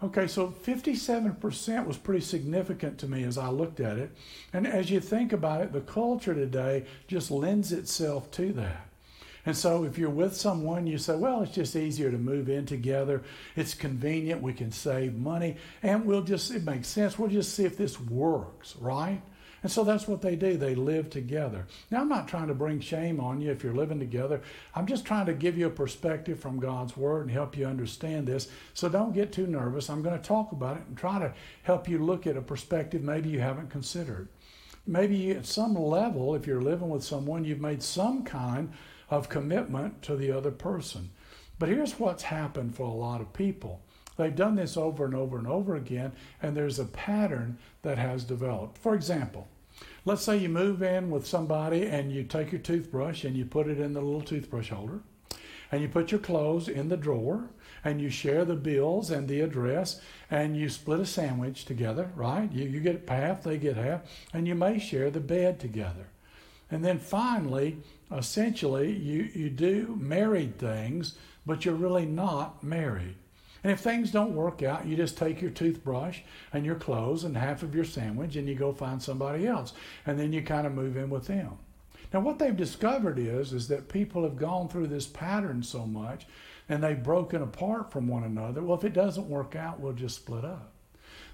Okay, 0.03 0.27
so 0.27 0.49
57% 0.49 1.85
was 1.85 1.97
pretty 1.97 2.19
significant 2.19 2.97
to 2.99 3.07
me 3.07 3.23
as 3.23 3.37
I 3.37 3.47
looked 3.47 3.79
at 3.79 3.97
it. 3.97 4.11
And 4.51 4.67
as 4.67 4.91
you 4.91 4.99
think 4.99 5.31
about 5.31 5.61
it, 5.61 5.71
the 5.71 5.79
culture 5.79 6.33
today 6.33 6.85
just 7.07 7.31
lends 7.31 7.71
itself 7.71 8.29
to 8.31 8.51
that. 8.53 8.89
And 9.45 9.55
so 9.55 9.83
if 9.83 9.97
you're 9.97 10.09
with 10.09 10.35
someone, 10.35 10.87
you 10.87 10.97
say, 10.97 11.15
well, 11.15 11.43
it's 11.43 11.53
just 11.53 11.75
easier 11.75 12.09
to 12.09 12.17
move 12.17 12.49
in 12.49 12.65
together. 12.65 13.23
It's 13.55 13.73
convenient. 13.73 14.41
We 14.41 14.53
can 14.53 14.71
save 14.71 15.15
money. 15.15 15.57
And 15.83 16.05
we'll 16.05 16.23
just, 16.23 16.51
it 16.51 16.63
makes 16.63 16.87
sense. 16.87 17.19
We'll 17.19 17.29
just 17.29 17.53
see 17.53 17.65
if 17.65 17.77
this 17.77 17.99
works, 17.99 18.75
right? 18.77 19.21
And 19.65 19.71
so 19.71 19.83
that's 19.83 20.07
what 20.07 20.21
they 20.21 20.35
do. 20.35 20.57
They 20.57 20.75
live 20.75 21.09
together. 21.09 21.65
Now, 21.89 22.01
I'm 22.01 22.07
not 22.07 22.27
trying 22.27 22.49
to 22.49 22.53
bring 22.53 22.79
shame 22.79 23.19
on 23.19 23.41
you 23.41 23.51
if 23.51 23.63
you're 23.63 23.73
living 23.73 23.99
together. 23.99 24.41
I'm 24.75 24.85
just 24.85 25.05
trying 25.05 25.25
to 25.25 25.33
give 25.33 25.57
you 25.57 25.65
a 25.65 25.71
perspective 25.71 26.39
from 26.39 26.59
God's 26.59 26.95
Word 26.95 27.23
and 27.23 27.31
help 27.31 27.57
you 27.57 27.65
understand 27.65 28.27
this. 28.27 28.47
So 28.75 28.89
don't 28.89 29.11
get 29.11 29.31
too 29.31 29.47
nervous. 29.47 29.89
I'm 29.89 30.03
going 30.03 30.19
to 30.19 30.23
talk 30.23 30.51
about 30.51 30.77
it 30.77 30.83
and 30.87 30.95
try 30.95 31.17
to 31.17 31.33
help 31.63 31.89
you 31.89 31.97
look 31.97 32.27
at 32.27 32.37
a 32.37 32.41
perspective 32.41 33.01
maybe 33.01 33.29
you 33.29 33.39
haven't 33.39 33.71
considered. 33.71 34.27
Maybe 34.85 35.31
at 35.31 35.47
some 35.47 35.73
level, 35.73 36.35
if 36.35 36.45
you're 36.45 36.61
living 36.61 36.89
with 36.89 37.03
someone, 37.03 37.43
you've 37.43 37.59
made 37.59 37.81
some 37.81 38.23
kind 38.23 38.71
of 39.09 39.29
commitment 39.29 40.01
to 40.03 40.15
the 40.15 40.31
other 40.31 40.51
person. 40.51 41.11
But 41.59 41.69
here's 41.69 41.99
what's 41.99 42.23
happened 42.23 42.75
for 42.75 42.83
a 42.83 42.93
lot 42.93 43.21
of 43.21 43.33
people. 43.33 43.81
They've 44.17 44.35
done 44.35 44.55
this 44.55 44.77
over 44.77 45.05
and 45.05 45.15
over 45.15 45.37
and 45.37 45.47
over 45.47 45.75
again, 45.75 46.13
and 46.41 46.55
there's 46.55 46.79
a 46.79 46.85
pattern 46.85 47.57
that 47.81 47.97
has 47.97 48.23
developed. 48.23 48.77
For 48.77 48.95
example, 48.95 49.47
Let's 50.05 50.23
say 50.23 50.37
you 50.37 50.49
move 50.49 50.83
in 50.83 51.09
with 51.09 51.27
somebody 51.27 51.87
and 51.87 52.11
you 52.11 52.23
take 52.23 52.51
your 52.51 52.61
toothbrush 52.61 53.23
and 53.23 53.35
you 53.35 53.43
put 53.43 53.67
it 53.67 53.79
in 53.79 53.93
the 53.93 54.01
little 54.01 54.21
toothbrush 54.21 54.69
holder, 54.69 54.99
and 55.71 55.81
you 55.81 55.89
put 55.89 56.11
your 56.11 56.19
clothes 56.19 56.69
in 56.69 56.89
the 56.89 56.97
drawer, 56.97 57.49
and 57.83 57.99
you 57.99 58.09
share 58.09 58.45
the 58.45 58.55
bills 58.55 59.09
and 59.09 59.27
the 59.27 59.41
address, 59.41 59.99
and 60.29 60.55
you 60.55 60.69
split 60.69 60.99
a 60.99 61.05
sandwich 61.05 61.65
together, 61.65 62.11
right? 62.15 62.51
You, 62.51 62.65
you 62.65 62.79
get 62.79 63.09
half, 63.09 63.43
they 63.43 63.57
get 63.57 63.77
half, 63.77 64.01
and 64.31 64.47
you 64.47 64.55
may 64.55 64.79
share 64.79 65.09
the 65.09 65.19
bed 65.19 65.59
together. 65.59 66.07
And 66.71 66.83
then 66.83 66.99
finally, 66.99 67.77
essentially, 68.11 68.91
you, 68.91 69.29
you 69.33 69.49
do 69.49 69.97
married 69.99 70.57
things, 70.57 71.17
but 71.45 71.65
you're 71.65 71.75
really 71.75 72.05
not 72.05 72.63
married. 72.63 73.15
And 73.65 73.71
if 73.71 73.79
things 73.79 74.11
don't 74.11 74.35
work 74.35 74.61
out, 74.61 74.85
you 74.85 74.95
just 74.95 75.17
take 75.17 75.41
your 75.41 75.49
toothbrush 75.49 76.19
and 76.53 76.63
your 76.63 76.75
clothes 76.75 77.23
and 77.23 77.35
half 77.35 77.63
of 77.63 77.73
your 77.73 77.83
sandwich 77.83 78.35
and 78.35 78.47
you 78.47 78.53
go 78.53 78.71
find 78.71 79.01
somebody 79.01 79.47
else. 79.47 79.73
And 80.05 80.19
then 80.19 80.31
you 80.31 80.43
kind 80.43 80.67
of 80.67 80.73
move 80.73 80.97
in 80.97 81.09
with 81.09 81.25
them. 81.25 81.57
Now 82.13 82.19
what 82.19 82.37
they've 82.37 82.55
discovered 82.55 83.17
is 83.17 83.53
is 83.53 83.67
that 83.69 83.89
people 83.89 84.21
have 84.21 84.37
gone 84.37 84.69
through 84.69 84.85
this 84.87 85.07
pattern 85.07 85.63
so 85.63 85.87
much 85.87 86.27
and 86.69 86.83
they've 86.83 87.01
broken 87.01 87.41
apart 87.41 87.91
from 87.91 88.07
one 88.07 88.23
another. 88.23 88.61
Well, 88.61 88.77
if 88.77 88.83
it 88.83 88.93
doesn't 88.93 89.27
work 89.27 89.55
out, 89.55 89.79
we'll 89.79 89.93
just 89.93 90.17
split 90.17 90.45
up. 90.45 90.74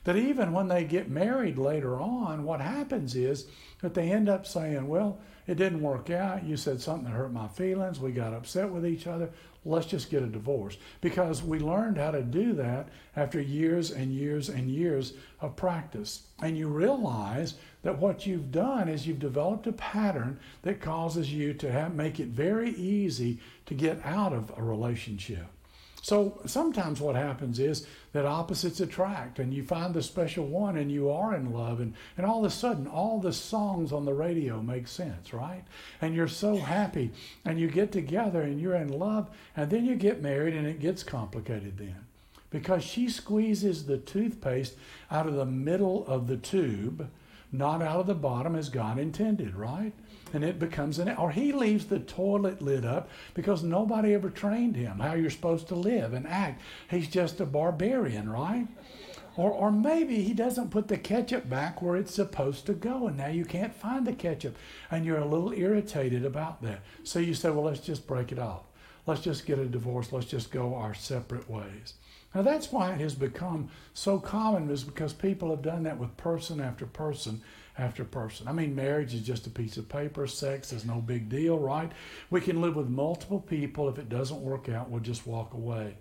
That 0.04 0.16
even 0.16 0.52
when 0.52 0.68
they 0.68 0.84
get 0.84 1.10
married 1.10 1.58
later 1.58 2.00
on, 2.00 2.44
what 2.44 2.60
happens 2.60 3.16
is 3.16 3.46
that 3.82 3.94
they 3.94 4.12
end 4.12 4.30
up 4.30 4.48
saying, 4.48 4.88
Well, 4.88 5.20
it 5.48 5.56
didn't 5.56 5.82
work 5.82 6.10
out. 6.10 6.44
You 6.44 6.58
said 6.58 6.82
something 6.82 7.06
that 7.06 7.18
hurt 7.18 7.34
my 7.34 7.48
feelings. 7.48 8.00
We 8.00 8.12
got 8.12 8.34
upset 8.34 8.70
with 8.70 8.86
each 8.86 9.08
other 9.08 9.32
let's 9.64 9.86
just 9.86 10.10
get 10.10 10.24
a 10.24 10.28
divorce. 10.28 10.78
Because 11.02 11.44
we 11.44 11.60
learned 11.60 11.98
how 11.98 12.12
to 12.12 12.24
do 12.24 12.54
that 12.54 12.90
after 13.16 13.40
years 13.40 13.92
and 13.92 14.14
years 14.14 14.50
and 14.50 14.70
years 14.70 15.14
of 15.40 15.56
practice. 15.56 16.24
And 16.42 16.58
you 16.58 16.68
realize 16.68 17.56
that 17.84 18.00
what 18.00 18.26
you've 18.26 18.52
done 18.52 18.90
is 18.90 19.06
you've 19.06 19.20
developed 19.20 19.68
a 19.68 19.74
pattern 19.74 20.40
that 20.64 20.82
causes 20.82 21.34
you 21.34 21.54
to 21.56 21.72
have, 21.72 21.94
make 21.94 22.20
it 22.20 22.28
very 22.28 22.72
easy 22.72 23.40
to 23.68 23.74
get 23.74 24.04
out 24.06 24.34
of 24.34 24.52
a 24.58 24.64
relationship. 24.64 25.48
So 26.02 26.40
sometimes 26.48 27.00
what 27.00 27.16
happens 27.16 27.60
is 27.60 27.86
that 28.14 28.26
opposites 28.26 28.80
attract 28.80 29.38
and 29.38 29.54
you 29.54 29.64
find 29.64 29.94
the 29.94 30.02
special 30.02 30.48
one 30.48 30.78
and 30.78 30.92
you 30.92 31.12
are 31.12 31.36
in 31.36 31.54
love 31.54 31.80
and, 31.80 31.94
and 32.18 32.26
all 32.26 32.44
of 32.44 32.52
a 32.52 32.54
sudden 32.54 32.88
all 32.88 33.20
the 33.20 33.32
songs 33.32 33.94
on 33.94 34.06
the 34.06 34.14
radio 34.14 34.62
make 34.64 34.88
sense, 34.88 35.32
right? 35.32 35.64
And 36.02 36.16
you're 36.16 36.28
so 36.28 36.58
happy 36.58 37.12
and 37.46 37.60
you 37.60 37.68
get 37.68 37.92
together 37.92 38.42
and 38.42 38.60
you're 38.60 38.76
in 38.76 38.90
love 38.90 39.30
and 39.56 39.70
then 39.70 39.86
you 39.86 39.96
get 39.96 40.24
married 40.24 40.56
and 40.56 40.66
it 40.66 40.80
gets 40.80 41.04
complicated 41.04 41.78
then. 41.78 42.08
Because 42.50 42.84
she 42.84 43.08
squeezes 43.08 43.86
the 43.86 44.00
toothpaste 44.00 44.76
out 45.12 45.28
of 45.28 45.36
the 45.36 45.46
middle 45.46 46.06
of 46.08 46.28
the 46.28 46.36
tube, 46.36 47.10
not 47.52 47.82
out 47.82 48.00
of 48.00 48.08
the 48.08 48.16
bottom 48.16 48.56
as 48.56 48.70
God 48.70 48.98
intended, 48.98 49.56
right? 49.56 49.94
And 50.34 50.44
it 50.44 50.60
becomes 50.60 51.00
an 51.00 51.10
or 51.10 51.32
he 51.32 51.52
leaves 51.52 51.86
the 51.86 52.00
toilet 52.00 52.62
lid 52.62 52.86
up 52.86 53.10
because 53.34 53.64
nobody 53.64 54.14
ever 54.14 54.30
trained 54.30 54.76
him 54.76 55.00
how 55.00 55.14
you're 55.14 55.30
supposed 55.30 55.68
to 55.68 55.76
live 55.76 56.14
and 56.14 56.28
act. 56.28 56.62
He's 56.90 57.08
just 57.08 57.40
a 57.40 57.46
barbarian 57.46 58.30
right? 58.30 58.68
Or, 59.38 59.52
or 59.52 59.72
maybe 59.72 60.24
he 60.24 60.34
doesn't 60.34 60.72
put 60.72 60.90
the 60.90 60.98
ketchup 60.98 61.50
back 61.50 61.82
where 61.82 61.96
it's 61.96 62.14
supposed 62.14 62.66
to 62.66 62.74
go 62.74 63.08
and 63.08 63.18
now 63.18 63.28
you 63.28 63.46
can't 63.46 63.74
find 63.74 64.06
the 64.06 64.14
ketchup 64.14 64.58
and 64.90 65.06
you're 65.06 65.18
a 65.18 65.26
little 65.26 65.54
irritated 65.54 66.26
about 66.26 66.62
that. 66.64 66.82
So 67.04 67.20
you 67.20 67.34
say 67.34 67.50
well 67.50 67.64
let's 67.64 67.80
just 67.80 68.08
break 68.08 68.32
it 68.32 68.40
off. 68.40 68.64
Let's 69.08 69.22
just 69.22 69.46
get 69.46 69.58
a 69.58 69.66
divorce. 69.66 70.12
Let's 70.12 70.28
just 70.28 70.52
go 70.52 70.76
our 70.76 70.94
separate 70.94 71.50
ways 71.50 71.96
now 72.34 72.42
that's 72.42 72.72
why 72.72 72.94
it 72.94 73.02
has 73.02 73.16
become 73.16 73.70
so 73.94 74.20
common 74.20 74.70
is 74.70 74.84
because 74.84 75.14
people 75.14 75.50
have 75.50 75.62
done 75.62 75.84
that 75.84 75.98
with 75.98 76.16
person 76.18 76.60
after 76.60 76.86
person 76.86 77.42
after 77.78 78.04
person. 78.04 78.48
I 78.48 78.54
mean, 78.54 78.76
marriage 78.76 79.14
is 79.14 79.22
just 79.22 79.48
a 79.48 79.50
piece 79.50 79.78
of 79.78 79.90
paper. 79.90 80.28
Sex 80.28 80.72
is 80.72 80.86
no 80.86 80.96
big 80.96 81.30
deal, 81.30 81.58
right? 81.58 81.92
We 82.30 82.42
can 82.42 82.62
live 82.62 82.76
with 82.76 82.90
multiple 82.90 83.40
people. 83.40 83.90
If 83.90 83.98
it 83.98 84.10
doesn't 84.10 84.42
work 84.42 84.70
out, 84.70 84.90
we'll 84.90 85.02
just 85.02 85.26
walk 85.26 85.54
away. 85.54 85.96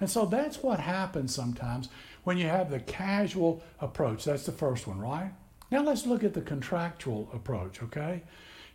And 0.00 0.10
so 0.10 0.26
that's 0.26 0.62
what 0.62 0.80
happens 0.80 1.34
sometimes 1.34 1.88
when 2.24 2.36
you 2.36 2.46
have 2.46 2.70
the 2.70 2.80
casual 2.80 3.62
approach. 3.80 4.24
That's 4.24 4.46
the 4.46 4.52
first 4.52 4.86
one, 4.86 4.98
right? 4.98 5.32
Now 5.70 5.82
let's 5.82 6.06
look 6.06 6.24
at 6.24 6.34
the 6.34 6.40
contractual 6.40 7.28
approach, 7.32 7.82
okay? 7.82 8.22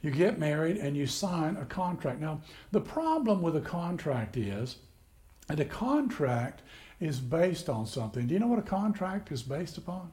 You 0.02 0.12
get 0.12 0.40
married 0.40 0.78
and 0.78 0.96
you 0.96 1.08
sign 1.08 1.58
a 1.58 1.66
contract. 1.66 2.22
Now, 2.22 2.42
the 2.72 2.82
problem 2.82 3.42
with 3.42 3.56
a 3.56 3.62
contract 3.62 4.38
is 4.38 4.78
that 5.48 5.60
a 5.60 5.66
contract 5.66 6.62
is 7.00 7.20
based 7.20 7.70
on 7.70 7.86
something. 7.86 8.28
Do 8.28 8.34
you 8.34 8.40
know 8.40 8.48
what 8.48 8.60
a 8.60 8.64
contract 8.64 9.32
is 9.32 9.42
based 9.42 9.78
upon? 9.78 10.12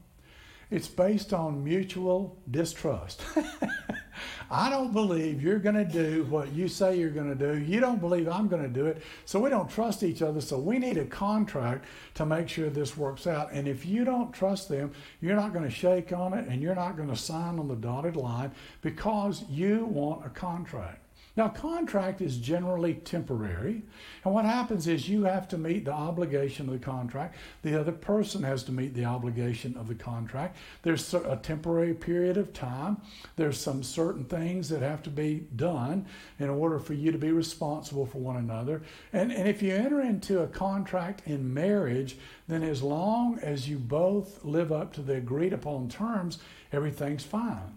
It's 0.71 0.89
based 0.89 1.33
on 1.33 1.63
mutual 1.63 2.37
distrust. 2.51 3.23
I 4.51 4.71
don't 4.71 4.93
believe 4.93 5.43
you're 5.43 5.59
going 5.59 5.77
to 5.77 5.85
do 5.85 6.25
what 6.25 6.53
you 6.53 6.69
say 6.69 6.99
you're 6.99 7.11
going 7.11 7.37
to 7.37 7.55
do. 7.55 7.61
You 7.61 7.79
don't 7.81 8.01
believe 8.01 8.29
I'm 8.29 8.49
going 8.49 8.63
to 8.63 8.69
do 8.69 8.87
it. 8.87 9.03
So 9.25 9.41
we 9.41 9.51
don't 9.51 9.71
trust 9.71 10.03
each 10.03 10.23
other. 10.23 10.41
So 10.41 10.59
we 10.59 10.79
need 10.79 10.99
a 10.99 11.05
contract 11.05 11.85
to 12.15 12.27
make 12.27 12.49
sure 12.49 12.69
this 12.69 12.97
works 12.97 13.27
out. 13.27 13.53
And 13.53 13.69
if 13.69 13.87
you 13.87 14.05
don't 14.05 14.33
trust 14.33 14.69
them, 14.69 14.93
you're 15.21 15.37
not 15.37 15.53
going 15.53 15.65
to 15.65 15.71
shake 15.71 16.13
on 16.13 16.35
it 16.35 16.49
and 16.49 16.61
you're 16.61 16.75
not 16.75 16.97
going 16.97 17.11
to 17.11 17.17
sign 17.17 17.59
on 17.59 17.69
the 17.69 17.77
dotted 17.77 18.17
line 18.17 18.51
because 18.83 19.45
you 19.49 19.85
want 19.87 20.27
a 20.27 20.31
contract. 20.31 21.06
Now, 21.37 21.49
contract 21.49 22.23
is 22.23 22.39
generally 22.39 22.95
temporary, 22.95 23.83
and 24.25 24.33
what 24.33 24.47
happens 24.47 24.87
is 24.87 25.07
you 25.07 25.25
have 25.25 25.47
to 25.49 25.59
meet 25.59 25.85
the 25.85 25.93
obligation 25.93 26.67
of 26.67 26.73
the 26.73 26.79
contract. 26.79 27.37
The 27.61 27.79
other 27.79 27.93
person 27.93 28.43
has 28.43 28.63
to 28.65 28.73
meet 28.73 28.95
the 28.95 29.05
obligation 29.05 29.77
of 29.77 29.87
the 29.87 29.95
contract. 29.95 30.57
There's 30.81 31.13
a 31.13 31.39
temporary 31.43 31.93
period 31.93 32.39
of 32.39 32.55
time. 32.55 33.03
There's 33.37 33.61
some 33.61 33.83
certain 33.83 34.25
things 34.25 34.71
that 34.71 34.81
have 34.81 35.03
to 35.03 35.11
be 35.11 35.47
done 35.55 36.07
in 36.39 36.49
order 36.49 36.79
for 36.79 36.95
you 36.95 37.13
to 37.13 37.19
be 37.19 37.33
responsible 37.33 38.07
for 38.07 38.19
one 38.19 38.37
another. 38.37 38.81
And, 39.13 39.31
and 39.31 39.47
if 39.47 39.63
you 39.63 39.75
enter 39.75 40.01
into 40.01 40.41
a 40.41 40.47
contract 40.47 41.21
in 41.27 41.53
marriage, 41.53 42.17
then 42.49 42.63
as 42.63 42.83
long 42.83 43.39
as 43.41 43.69
you 43.69 43.79
both 43.79 44.43
live 44.43 44.73
up 44.73 44.95
to 44.95 45.03
the 45.03 45.17
agreed 45.17 45.53
upon 45.53 45.91
terms, 45.91 46.39
everything's 46.73 47.25
fine. 47.25 47.77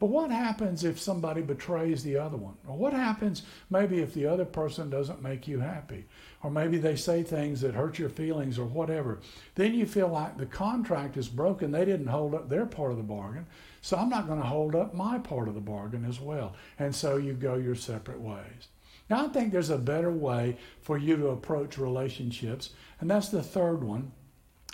But 0.00 0.08
what 0.08 0.30
happens 0.30 0.82
if 0.82 0.98
somebody 0.98 1.42
betrays 1.42 2.02
the 2.02 2.16
other 2.16 2.38
one? 2.38 2.54
Or 2.66 2.74
what 2.74 2.94
happens 2.94 3.42
maybe 3.68 4.00
if 4.00 4.14
the 4.14 4.24
other 4.24 4.46
person 4.46 4.88
doesn't 4.88 5.22
make 5.22 5.46
you 5.46 5.60
happy? 5.60 6.06
Or 6.42 6.50
maybe 6.50 6.78
they 6.78 6.96
say 6.96 7.22
things 7.22 7.60
that 7.60 7.74
hurt 7.74 7.98
your 7.98 8.08
feelings 8.08 8.58
or 8.58 8.64
whatever. 8.64 9.20
Then 9.56 9.74
you 9.74 9.84
feel 9.84 10.08
like 10.08 10.38
the 10.38 10.46
contract 10.46 11.18
is 11.18 11.28
broken. 11.28 11.70
They 11.70 11.84
didn't 11.84 12.06
hold 12.06 12.34
up 12.34 12.48
their 12.48 12.64
part 12.64 12.92
of 12.92 12.96
the 12.96 13.02
bargain. 13.02 13.46
So 13.82 13.98
I'm 13.98 14.08
not 14.08 14.26
going 14.26 14.40
to 14.40 14.46
hold 14.46 14.74
up 14.74 14.94
my 14.94 15.18
part 15.18 15.48
of 15.48 15.54
the 15.54 15.60
bargain 15.60 16.06
as 16.06 16.18
well. 16.18 16.54
And 16.78 16.94
so 16.94 17.18
you 17.18 17.34
go 17.34 17.56
your 17.56 17.74
separate 17.74 18.20
ways. 18.20 18.68
Now, 19.10 19.26
I 19.26 19.28
think 19.28 19.52
there's 19.52 19.70
a 19.70 19.76
better 19.76 20.10
way 20.10 20.56
for 20.80 20.96
you 20.96 21.16
to 21.16 21.28
approach 21.28 21.76
relationships, 21.76 22.70
and 23.00 23.10
that's 23.10 23.28
the 23.28 23.42
third 23.42 23.82
one, 23.82 24.12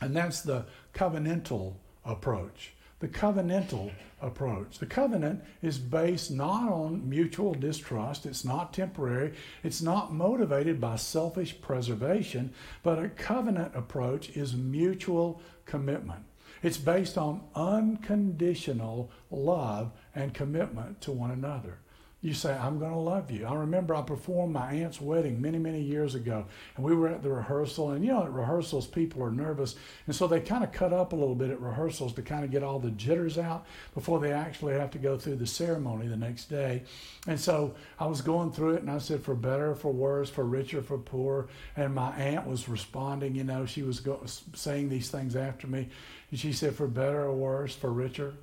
and 0.02 0.14
that's 0.14 0.42
the 0.42 0.66
covenantal 0.94 1.76
approach 2.04 2.75
the 3.00 3.08
covenantal 3.08 3.90
approach. 4.22 4.78
The 4.78 4.86
covenant 4.86 5.42
is 5.62 5.78
based 5.78 6.30
not 6.30 6.70
on 6.70 7.08
mutual 7.08 7.52
distrust, 7.52 8.24
it's 8.24 8.44
not 8.44 8.72
temporary, 8.72 9.34
it's 9.62 9.82
not 9.82 10.14
motivated 10.14 10.80
by 10.80 10.96
selfish 10.96 11.60
preservation, 11.60 12.52
but 12.82 12.98
a 12.98 13.08
covenant 13.10 13.72
approach 13.74 14.30
is 14.30 14.54
mutual 14.54 15.42
commitment. 15.66 16.24
It's 16.62 16.78
based 16.78 17.18
on 17.18 17.42
unconditional 17.54 19.10
love 19.30 19.92
and 20.14 20.32
commitment 20.32 21.02
to 21.02 21.12
one 21.12 21.30
another 21.30 21.78
you 22.22 22.32
say, 22.32 22.52
I'm 22.54 22.78
going 22.78 22.92
to 22.92 22.98
love 22.98 23.30
you. 23.30 23.46
I 23.46 23.54
remember 23.54 23.94
I 23.94 24.00
performed 24.00 24.54
my 24.54 24.72
aunt's 24.72 25.00
wedding 25.00 25.40
many, 25.40 25.58
many 25.58 25.82
years 25.82 26.14
ago, 26.14 26.46
and 26.74 26.84
we 26.84 26.94
were 26.94 27.08
at 27.08 27.22
the 27.22 27.30
rehearsal. 27.30 27.90
And 27.90 28.04
you 28.04 28.10
know, 28.10 28.24
at 28.24 28.32
rehearsals, 28.32 28.86
people 28.86 29.22
are 29.22 29.30
nervous, 29.30 29.76
and 30.06 30.16
so 30.16 30.26
they 30.26 30.40
kind 30.40 30.64
of 30.64 30.72
cut 30.72 30.94
up 30.94 31.12
a 31.12 31.16
little 31.16 31.34
bit 31.34 31.50
at 31.50 31.60
rehearsals 31.60 32.14
to 32.14 32.22
kind 32.22 32.42
of 32.42 32.50
get 32.50 32.62
all 32.62 32.78
the 32.78 32.90
jitters 32.92 33.36
out 33.36 33.66
before 33.94 34.18
they 34.18 34.32
actually 34.32 34.74
have 34.74 34.90
to 34.92 34.98
go 34.98 35.18
through 35.18 35.36
the 35.36 35.46
ceremony 35.46 36.08
the 36.08 36.16
next 36.16 36.46
day. 36.46 36.82
And 37.26 37.38
so 37.38 37.74
I 38.00 38.06
was 38.06 38.22
going 38.22 38.50
through 38.50 38.74
it, 38.74 38.82
and 38.82 38.90
I 38.90 38.98
said, 38.98 39.22
for 39.22 39.34
better, 39.34 39.74
for 39.74 39.92
worse, 39.92 40.30
for 40.30 40.44
richer, 40.44 40.80
for 40.80 40.98
poor. 40.98 41.48
And 41.76 41.94
my 41.94 42.10
aunt 42.16 42.46
was 42.46 42.66
responding, 42.66 43.34
you 43.34 43.44
know, 43.44 43.66
she 43.66 43.82
was 43.82 44.00
go- 44.00 44.24
saying 44.54 44.88
these 44.88 45.10
things 45.10 45.36
after 45.36 45.66
me. 45.66 45.90
And 46.30 46.40
she 46.40 46.52
said, 46.52 46.74
for 46.74 46.88
better 46.88 47.24
or 47.24 47.34
worse, 47.34 47.74
for 47.76 47.92
richer, 47.92 48.34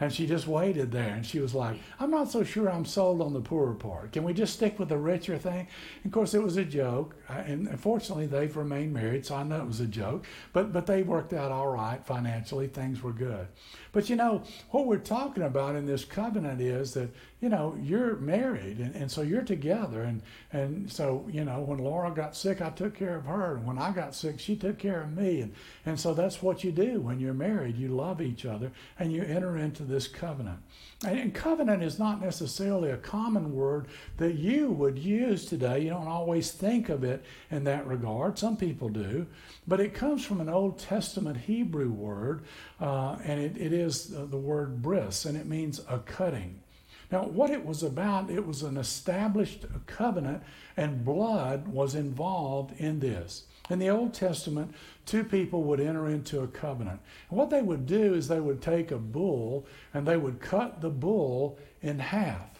and 0.00 0.12
she 0.12 0.26
just 0.26 0.46
waited 0.46 0.92
there 0.92 1.14
and 1.14 1.26
she 1.26 1.40
was 1.40 1.54
like, 1.54 1.78
I'm 1.98 2.10
not 2.10 2.30
so 2.30 2.44
sure 2.44 2.70
I'm 2.70 2.84
sold 2.84 3.20
on 3.20 3.32
the 3.32 3.40
poorer 3.40 3.74
part. 3.74 4.12
Can 4.12 4.24
we 4.24 4.32
just 4.32 4.54
stick 4.54 4.78
with 4.78 4.88
the 4.88 4.96
richer 4.96 5.38
thing? 5.38 5.66
And 6.02 6.06
of 6.06 6.12
course, 6.12 6.34
it 6.34 6.42
was 6.42 6.56
a 6.56 6.64
joke. 6.64 7.16
Uh, 7.28 7.42
and 7.46 7.68
unfortunately, 7.68 8.26
they've 8.26 8.56
remained 8.56 8.92
married, 8.92 9.26
so 9.26 9.34
I 9.34 9.42
know 9.42 9.60
it 9.60 9.66
was 9.66 9.80
a 9.80 9.86
joke. 9.86 10.24
But, 10.52 10.72
but 10.72 10.86
they 10.86 11.02
worked 11.02 11.32
out 11.32 11.50
all 11.50 11.68
right 11.68 12.04
financially. 12.04 12.68
Things 12.68 13.02
were 13.02 13.12
good. 13.12 13.48
But 13.92 14.08
you 14.08 14.16
know, 14.16 14.42
what 14.70 14.86
we're 14.86 14.98
talking 14.98 15.42
about 15.42 15.74
in 15.74 15.86
this 15.86 16.04
covenant 16.04 16.60
is 16.60 16.94
that, 16.94 17.10
you 17.40 17.48
know, 17.48 17.76
you're 17.80 18.16
married 18.16 18.78
and, 18.78 18.94
and 18.94 19.10
so 19.10 19.22
you're 19.22 19.42
together. 19.42 20.02
And, 20.02 20.22
and 20.52 20.90
so, 20.90 21.26
you 21.30 21.44
know, 21.44 21.60
when 21.60 21.78
Laura 21.78 22.10
got 22.10 22.36
sick, 22.36 22.60
I 22.60 22.70
took 22.70 22.94
care 22.94 23.16
of 23.16 23.24
her. 23.24 23.56
And 23.56 23.66
when 23.66 23.78
I 23.78 23.92
got 23.92 24.14
sick, 24.14 24.38
she 24.38 24.56
took 24.56 24.78
care 24.78 25.02
of 25.02 25.16
me. 25.16 25.40
And, 25.40 25.54
and 25.86 25.98
so 25.98 26.14
that's 26.14 26.42
what 26.42 26.62
you 26.62 26.70
do 26.72 27.00
when 27.00 27.18
you're 27.18 27.34
married. 27.34 27.76
You 27.76 27.88
love 27.88 28.20
each 28.20 28.44
other 28.44 28.70
and 28.98 29.12
you 29.12 29.22
enter 29.22 29.56
into 29.56 29.84
this 29.88 30.06
covenant. 30.06 30.58
And 31.06 31.32
covenant 31.32 31.82
is 31.82 31.98
not 31.98 32.20
necessarily 32.20 32.90
a 32.90 32.96
common 32.96 33.54
word 33.54 33.86
that 34.16 34.34
you 34.34 34.70
would 34.72 34.98
use 34.98 35.46
today. 35.46 35.80
You 35.80 35.90
don't 35.90 36.08
always 36.08 36.50
think 36.50 36.88
of 36.88 37.04
it 37.04 37.24
in 37.50 37.64
that 37.64 37.86
regard. 37.86 38.38
Some 38.38 38.56
people 38.56 38.88
do. 38.88 39.26
But 39.66 39.80
it 39.80 39.94
comes 39.94 40.24
from 40.24 40.40
an 40.40 40.48
Old 40.48 40.78
Testament 40.78 41.36
Hebrew 41.36 41.90
word, 41.90 42.42
uh, 42.80 43.16
and 43.24 43.40
it, 43.40 43.56
it 43.56 43.72
is 43.72 44.08
the 44.08 44.36
word 44.36 44.82
bris, 44.82 45.24
and 45.24 45.36
it 45.36 45.46
means 45.46 45.80
a 45.88 45.98
cutting. 45.98 46.60
Now, 47.10 47.24
what 47.24 47.50
it 47.50 47.64
was 47.64 47.82
about, 47.82 48.30
it 48.30 48.46
was 48.46 48.62
an 48.62 48.76
established 48.76 49.64
covenant, 49.86 50.42
and 50.76 51.04
blood 51.04 51.68
was 51.68 51.94
involved 51.94 52.78
in 52.78 53.00
this. 53.00 53.44
In 53.70 53.78
the 53.78 53.90
Old 53.90 54.14
Testament, 54.14 54.74
two 55.06 55.24
people 55.24 55.62
would 55.64 55.80
enter 55.80 56.08
into 56.08 56.40
a 56.40 56.48
covenant. 56.48 57.00
And 57.30 57.38
what 57.38 57.50
they 57.50 57.62
would 57.62 57.86
do 57.86 58.14
is 58.14 58.28
they 58.28 58.40
would 58.40 58.62
take 58.62 58.90
a 58.90 58.98
bull 58.98 59.66
and 59.92 60.06
they 60.06 60.16
would 60.16 60.40
cut 60.40 60.80
the 60.80 60.90
bull 60.90 61.58
in 61.82 61.98
half. 61.98 62.58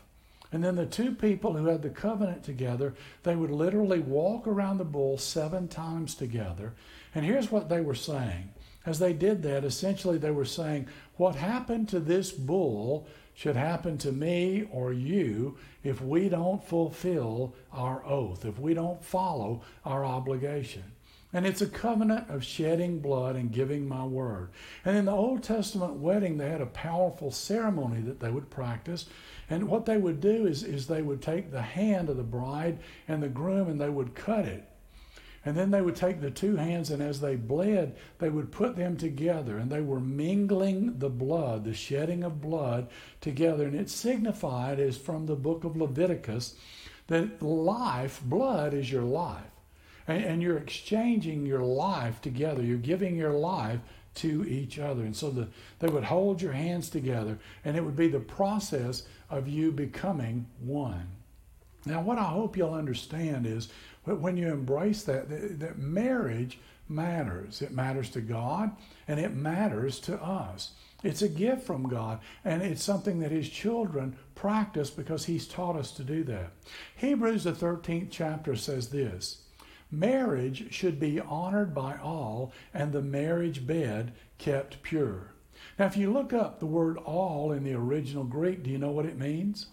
And 0.53 0.65
then 0.65 0.77
the 0.77 0.87
two 0.87 1.15
people 1.15 1.55
who 1.55 1.67
had 1.67 1.83
the 1.83 1.91
covenant 1.91 2.43
together, 2.43 2.95
they 3.23 3.37
would 3.37 3.51
literally 3.51 4.01
walk 4.01 4.47
around 4.47 4.79
the 4.79 4.85
bull 4.85 5.19
seven 5.19 5.69
times 5.69 6.15
together. 6.15 6.73
And 7.15 7.25
here's 7.25 7.51
what 7.51 7.69
they 7.69 7.81
were 7.81 7.95
saying. 7.95 8.51
As 8.87 8.99
they 8.99 9.13
did 9.13 9.43
that, 9.43 9.65
essentially 9.65 10.17
they 10.17 10.31
were 10.31 10.47
saying, 10.47 10.89
What 11.17 11.35
happened 11.35 11.89
to 11.91 12.01
this 12.01 12.33
bull 12.33 13.07
should 13.39 13.55
happen 13.55 13.97
to 13.97 14.11
me 14.11 14.67
or 14.73 14.93
you 14.93 15.57
if 15.85 16.03
we 16.03 16.29
don't 16.29 16.65
fulfill 16.65 17.55
our 17.73 18.05
oath, 18.05 18.45
if 18.45 18.59
we 18.59 18.75
don't 18.75 19.05
follow 19.05 19.63
our 19.85 20.05
obligation. 20.05 20.83
And 21.33 21.47
it's 21.47 21.63
a 21.63 21.69
covenant 21.69 22.29
of 22.31 22.43
shedding 22.43 22.99
blood 22.99 23.37
and 23.37 23.53
giving 23.53 23.87
my 23.87 24.05
word. 24.05 24.49
And 24.85 24.97
in 24.97 25.05
the 25.05 25.13
Old 25.13 25.45
Testament 25.45 25.93
wedding, 25.93 26.37
they 26.37 26.51
had 26.51 26.61
a 26.61 26.67
powerful 26.67 27.31
ceremony 27.31 28.01
that 28.01 28.19
they 28.19 28.33
would 28.33 28.51
practice. 28.51 29.07
And 29.49 29.69
what 29.69 29.87
they 29.87 29.99
would 29.99 30.21
do 30.21 30.49
is, 30.49 30.65
is 30.65 30.89
they 30.89 31.03
would 31.03 31.23
take 31.23 31.53
the 31.53 31.63
hand 31.63 32.09
of 32.09 32.17
the 32.17 32.25
bride 32.25 32.81
and 33.07 33.23
the 33.23 33.29
groom 33.29 33.69
and 33.69 33.81
they 33.81 33.89
would 33.89 34.17
cut 34.17 34.47
it. 34.47 34.69
And 35.45 35.57
then 35.57 35.71
they 35.71 35.81
would 35.81 35.97
take 35.97 36.21
the 36.21 36.31
two 36.31 36.57
hands, 36.57 36.91
and 36.91 37.03
as 37.03 37.21
they 37.21 37.37
bled, 37.37 37.97
they 38.19 38.29
would 38.29 38.53
put 38.53 38.77
them 38.77 38.97
together, 38.97 39.57
and 39.57 39.71
they 39.71 39.81
were 39.81 40.01
mingling 40.01 40.99
the 40.99 41.09
blood, 41.09 41.65
the 41.65 41.75
shedding 41.75 42.25
of 42.25 42.41
blood 42.41 42.89
together. 43.21 43.65
And 43.65 43.75
it 43.75 43.89
signified, 43.89 44.81
as 44.81 44.97
from 44.97 45.27
the 45.27 45.37
book 45.37 45.65
of 45.65 45.77
Leviticus, 45.77 46.55
that 47.07 47.41
life, 47.41 48.21
blood 48.23 48.75
is 48.75 48.91
your 48.91 49.05
life 49.05 49.51
and, 50.09 50.25
and 50.25 50.43
you're 50.43 50.59
exchanging 50.59 51.47
your 51.47 51.63
life 51.63 52.21
together. 52.21 52.63
You're 52.63 52.79
giving 52.79 53.15
your 53.15 53.33
life 53.33 53.79
to 54.17 54.45
each 54.49 54.79
other. 54.79 55.03
And 55.03 55.15
so 55.15 55.31
the, 55.31 55.49
they 55.79 55.89
would 55.89 56.05
hold 56.05 56.43
your 56.43 56.53
hands 56.53 56.91
together, 56.91 57.39
and 57.65 57.77
it 57.77 57.85
would 57.85 57.95
be 57.95 58.09
the 58.09 58.19
process 58.19 59.05
of 59.31 59.47
you 59.47 59.71
becoming 59.71 60.47
one. 60.59 61.07
Now, 61.85 62.01
what 62.01 62.19
I 62.19 62.25
hope 62.25 62.57
you'll 62.57 62.75
understand 62.75 63.47
is 63.47 63.69
that 64.09 64.21
when 64.21 64.37
you 64.37 64.49
embrace 64.49 65.03
that, 65.05 65.29
that, 65.29 65.61
that 65.61 65.79
marriage 65.79 66.59
matters. 66.89 67.63
It 67.63 67.73
matters 67.73 68.11
to 68.11 68.21
God, 68.21 68.75
and 69.07 69.21
it 69.21 69.35
matters 69.35 69.99
to 70.01 70.21
us. 70.23 70.73
It's 71.05 71.23
a 71.23 71.29
gift 71.29 71.65
from 71.65 71.89
God, 71.89 72.21
and 72.45 72.63
it's 72.63 72.83
something 72.83 73.21
that 73.21 73.31
His 73.31 73.49
children 73.49 74.17
practice 74.35 74.91
because 74.91 75.27
He's 75.27 75.47
taught 75.47 75.77
us 75.77 75.93
to 75.93 76.03
do 76.03 76.25
that. 76.25 76.51
Hebrews, 76.97 77.45
the 77.45 77.53
13th 77.53 78.09
chapter, 78.11 78.57
says 78.57 78.89
this 78.89 79.43
Marriage 79.91 80.73
should 80.73 80.99
be 80.99 81.21
honored 81.21 81.75
by 81.75 81.97
all 82.03 82.53
and 82.75 82.93
the 82.93 83.03
marriage 83.03 83.67
bed 83.67 84.13
kept 84.39 84.83
pure. 84.83 85.33
Now, 85.79 85.87
if 85.87 85.97
you 85.97 86.13
look 86.13 86.33
up 86.33 86.59
the 86.59 86.67
word 86.67 86.99
all 86.99 87.53
in 87.53 87.65
the 87.65 87.75
original 87.75 88.25
Greek, 88.25 88.63
do 88.63 88.71
you 88.71 88.79
know 88.79 88.91
what 88.91 89.07
it 89.07 89.19
means? 89.19 89.67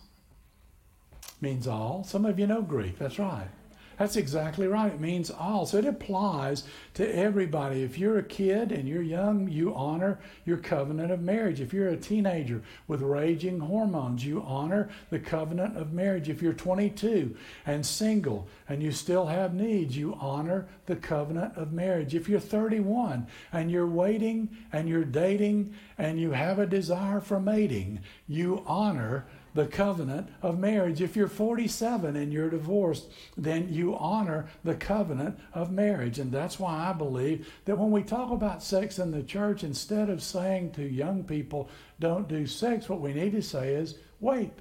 It 1.12 1.42
means 1.42 1.68
all. 1.68 2.04
Some 2.04 2.26
of 2.26 2.40
you 2.40 2.48
know 2.48 2.62
Greek, 2.62 3.00
that's 3.00 3.20
right. 3.20 3.50
That's 3.98 4.18
exactly 4.18 4.68
right. 4.68 4.92
It 4.92 5.00
means 5.00 5.32
all. 5.32 5.66
So 5.66 5.78
it 5.78 5.86
applies 5.86 6.64
to 6.96 7.16
everybody. 7.16 7.84
If 7.84 7.98
you're 7.98 8.18
a 8.18 8.24
kid 8.24 8.72
and 8.72 8.88
you're 8.88 9.02
young, 9.02 9.48
you 9.50 9.74
honor 9.74 10.20
your 10.46 10.58
covenant 10.58 11.12
of 11.12 11.22
marriage. 11.22 11.62
If 11.62 11.74
you're 11.74 11.90
a 11.90 11.98
teenager 11.98 12.62
with 12.88 13.02
raging 13.02 13.60
hormones, 13.60 14.26
you 14.26 14.44
honor 14.46 14.90
the 15.10 15.20
covenant 15.20 15.78
of 15.78 15.94
marriage. 15.94 16.30
If 16.30 16.42
you're 16.42 16.54
22 16.54 17.36
and 17.66 17.86
single 17.86 18.48
and 18.68 18.84
you 18.84 18.92
still 18.92 19.28
have 19.28 19.54
needs, 19.54 19.96
you 19.96 20.18
honor 20.20 20.68
the 20.88 20.96
covenant 20.96 21.56
of 21.56 21.72
marriage. 21.72 22.16
If 22.16 22.28
you're 22.28 22.40
31 22.40 23.28
and 23.54 23.72
you're 23.72 23.88
waiting 23.88 24.50
and 24.74 24.90
you're 24.90 25.06
dating 25.06 25.74
and 25.98 26.20
you 26.20 26.32
have 26.32 26.60
a 26.60 26.66
desire 26.66 27.22
for 27.22 27.40
mating, 27.40 28.00
you 28.28 28.64
honor 28.66 29.26
the 29.56 29.66
covenant 29.66 30.28
of 30.42 30.60
marriage. 30.60 31.02
If 31.02 31.16
you're 31.16 31.28
47 31.28 32.16
and 32.16 32.32
you're 32.32 32.50
divorced, 32.50 33.08
then 33.36 33.74
you 33.74 33.98
honor 33.98 34.48
the 34.64 34.76
covenant 34.76 35.40
of 35.54 35.72
marriage. 35.72 36.20
And 36.20 36.32
that's 36.32 36.60
why 36.60 36.90
I 36.90 36.94
believe 36.94 37.52
that 37.64 37.78
when 37.78 37.90
we 37.90 38.04
talk 38.04 38.32
about 38.32 38.62
sex 38.62 39.00
in 39.00 39.12
the 39.12 39.24
church, 39.24 39.64
instead 39.64 40.10
of 40.10 40.22
saying 40.22 40.74
to 40.74 40.84
young 40.84 41.24
people, 41.24 41.70
don't 42.00 42.28
do 42.28 42.46
sex, 42.46 42.88
what 42.88 43.02
we 43.02 43.14
need 43.14 43.32
to 43.32 43.42
say 43.42 43.74
is, 43.74 43.96
wait. 44.20 44.54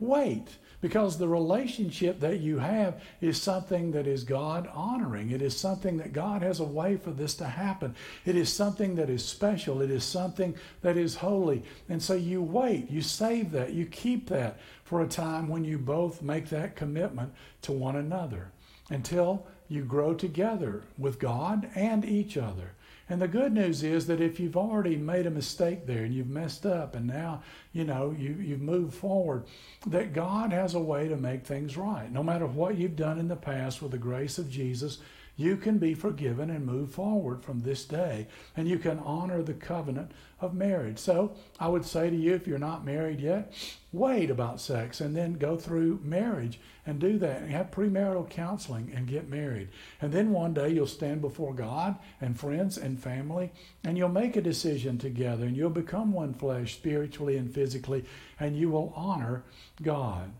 Wait 0.00 0.48
because 0.84 1.16
the 1.16 1.26
relationship 1.26 2.20
that 2.20 2.40
you 2.40 2.58
have 2.58 3.00
is 3.22 3.40
something 3.40 3.92
that 3.92 4.06
is 4.06 4.22
God 4.22 4.68
honoring. 4.74 5.30
It 5.30 5.40
is 5.40 5.56
something 5.56 5.96
that 5.96 6.12
God 6.12 6.42
has 6.42 6.60
a 6.60 6.64
way 6.64 6.98
for 6.98 7.10
this 7.10 7.34
to 7.36 7.46
happen. 7.46 7.94
It 8.26 8.36
is 8.36 8.52
something 8.52 8.94
that 8.96 9.08
is 9.08 9.24
special. 9.24 9.80
It 9.80 9.90
is 9.90 10.04
something 10.04 10.54
that 10.82 10.98
is 10.98 11.14
holy. 11.14 11.62
And 11.88 12.02
so 12.02 12.12
you 12.12 12.42
wait, 12.42 12.90
you 12.90 13.00
save 13.00 13.50
that, 13.52 13.72
you 13.72 13.86
keep 13.86 14.28
that 14.28 14.60
for 14.84 15.00
a 15.00 15.08
time 15.08 15.48
when 15.48 15.64
you 15.64 15.78
both 15.78 16.20
make 16.20 16.50
that 16.50 16.76
commitment 16.76 17.32
to 17.62 17.72
one 17.72 17.96
another 17.96 18.52
until 18.90 19.46
you 19.70 19.86
grow 19.86 20.12
together 20.12 20.82
with 20.98 21.18
God 21.18 21.66
and 21.74 22.04
each 22.04 22.36
other. 22.36 22.72
And 23.08 23.20
the 23.20 23.28
good 23.28 23.52
news 23.52 23.82
is 23.82 24.06
that 24.06 24.20
if 24.20 24.40
you've 24.40 24.56
already 24.56 24.96
made 24.96 25.26
a 25.26 25.30
mistake 25.30 25.86
there 25.86 26.04
and 26.04 26.14
you've 26.14 26.28
messed 26.28 26.64
up 26.64 26.96
and 26.96 27.06
now, 27.06 27.42
you 27.72 27.84
know, 27.84 28.14
you, 28.18 28.36
you've 28.40 28.62
moved 28.62 28.94
forward, 28.94 29.44
that 29.86 30.14
God 30.14 30.52
has 30.52 30.74
a 30.74 30.80
way 30.80 31.08
to 31.08 31.16
make 31.16 31.44
things 31.44 31.76
right. 31.76 32.10
No 32.10 32.22
matter 32.22 32.46
what 32.46 32.78
you've 32.78 32.96
done 32.96 33.18
in 33.18 33.28
the 33.28 33.36
past 33.36 33.82
with 33.82 33.92
the 33.92 33.98
grace 33.98 34.38
of 34.38 34.48
Jesus, 34.48 34.98
you 35.36 35.56
can 35.56 35.78
be 35.78 35.94
forgiven 35.94 36.50
and 36.50 36.64
move 36.64 36.90
forward 36.90 37.42
from 37.42 37.60
this 37.60 37.84
day, 37.84 38.28
and 38.56 38.68
you 38.68 38.78
can 38.78 38.98
honor 39.00 39.42
the 39.42 39.54
covenant 39.54 40.12
of 40.40 40.54
marriage. 40.54 40.98
So 40.98 41.34
I 41.58 41.68
would 41.68 41.84
say 41.84 42.10
to 42.10 42.16
you, 42.16 42.34
if 42.34 42.46
you're 42.46 42.58
not 42.58 42.84
married 42.84 43.20
yet, 43.20 43.52
wait 43.92 44.30
about 44.30 44.60
sex 44.60 45.00
and 45.00 45.16
then 45.16 45.34
go 45.34 45.56
through 45.56 46.00
marriage 46.02 46.60
and 46.86 46.98
do 46.98 47.18
that 47.18 47.42
and 47.42 47.50
have 47.50 47.70
premarital 47.70 48.28
counseling 48.28 48.92
and 48.94 49.06
get 49.06 49.28
married. 49.28 49.68
And 50.02 50.12
then 50.12 50.32
one 50.32 50.52
day 50.52 50.68
you'll 50.68 50.86
stand 50.86 51.20
before 51.20 51.54
God 51.54 51.96
and 52.20 52.38
friends 52.38 52.76
and 52.76 53.00
family 53.00 53.52
and 53.84 53.96
you'll 53.96 54.08
make 54.08 54.36
a 54.36 54.42
decision 54.42 54.98
together 54.98 55.46
and 55.46 55.56
you'll 55.56 55.70
become 55.70 56.12
one 56.12 56.34
flesh 56.34 56.74
spiritually 56.74 57.36
and 57.36 57.52
physically 57.52 58.04
and 58.38 58.56
you 58.56 58.68
will 58.70 58.92
honor 58.96 59.44
God. 59.82 60.32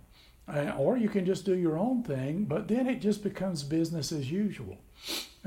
Or 0.47 0.97
you 0.97 1.09
can 1.09 1.25
just 1.25 1.45
do 1.45 1.57
your 1.57 1.79
own 1.79 2.03
thing, 2.03 2.45
but 2.45 2.69
then 2.69 2.87
it 2.87 3.01
just 3.01 3.23
becomes 3.23 3.63
business 3.63 4.13
as 4.13 4.31
usual. 4.31 4.79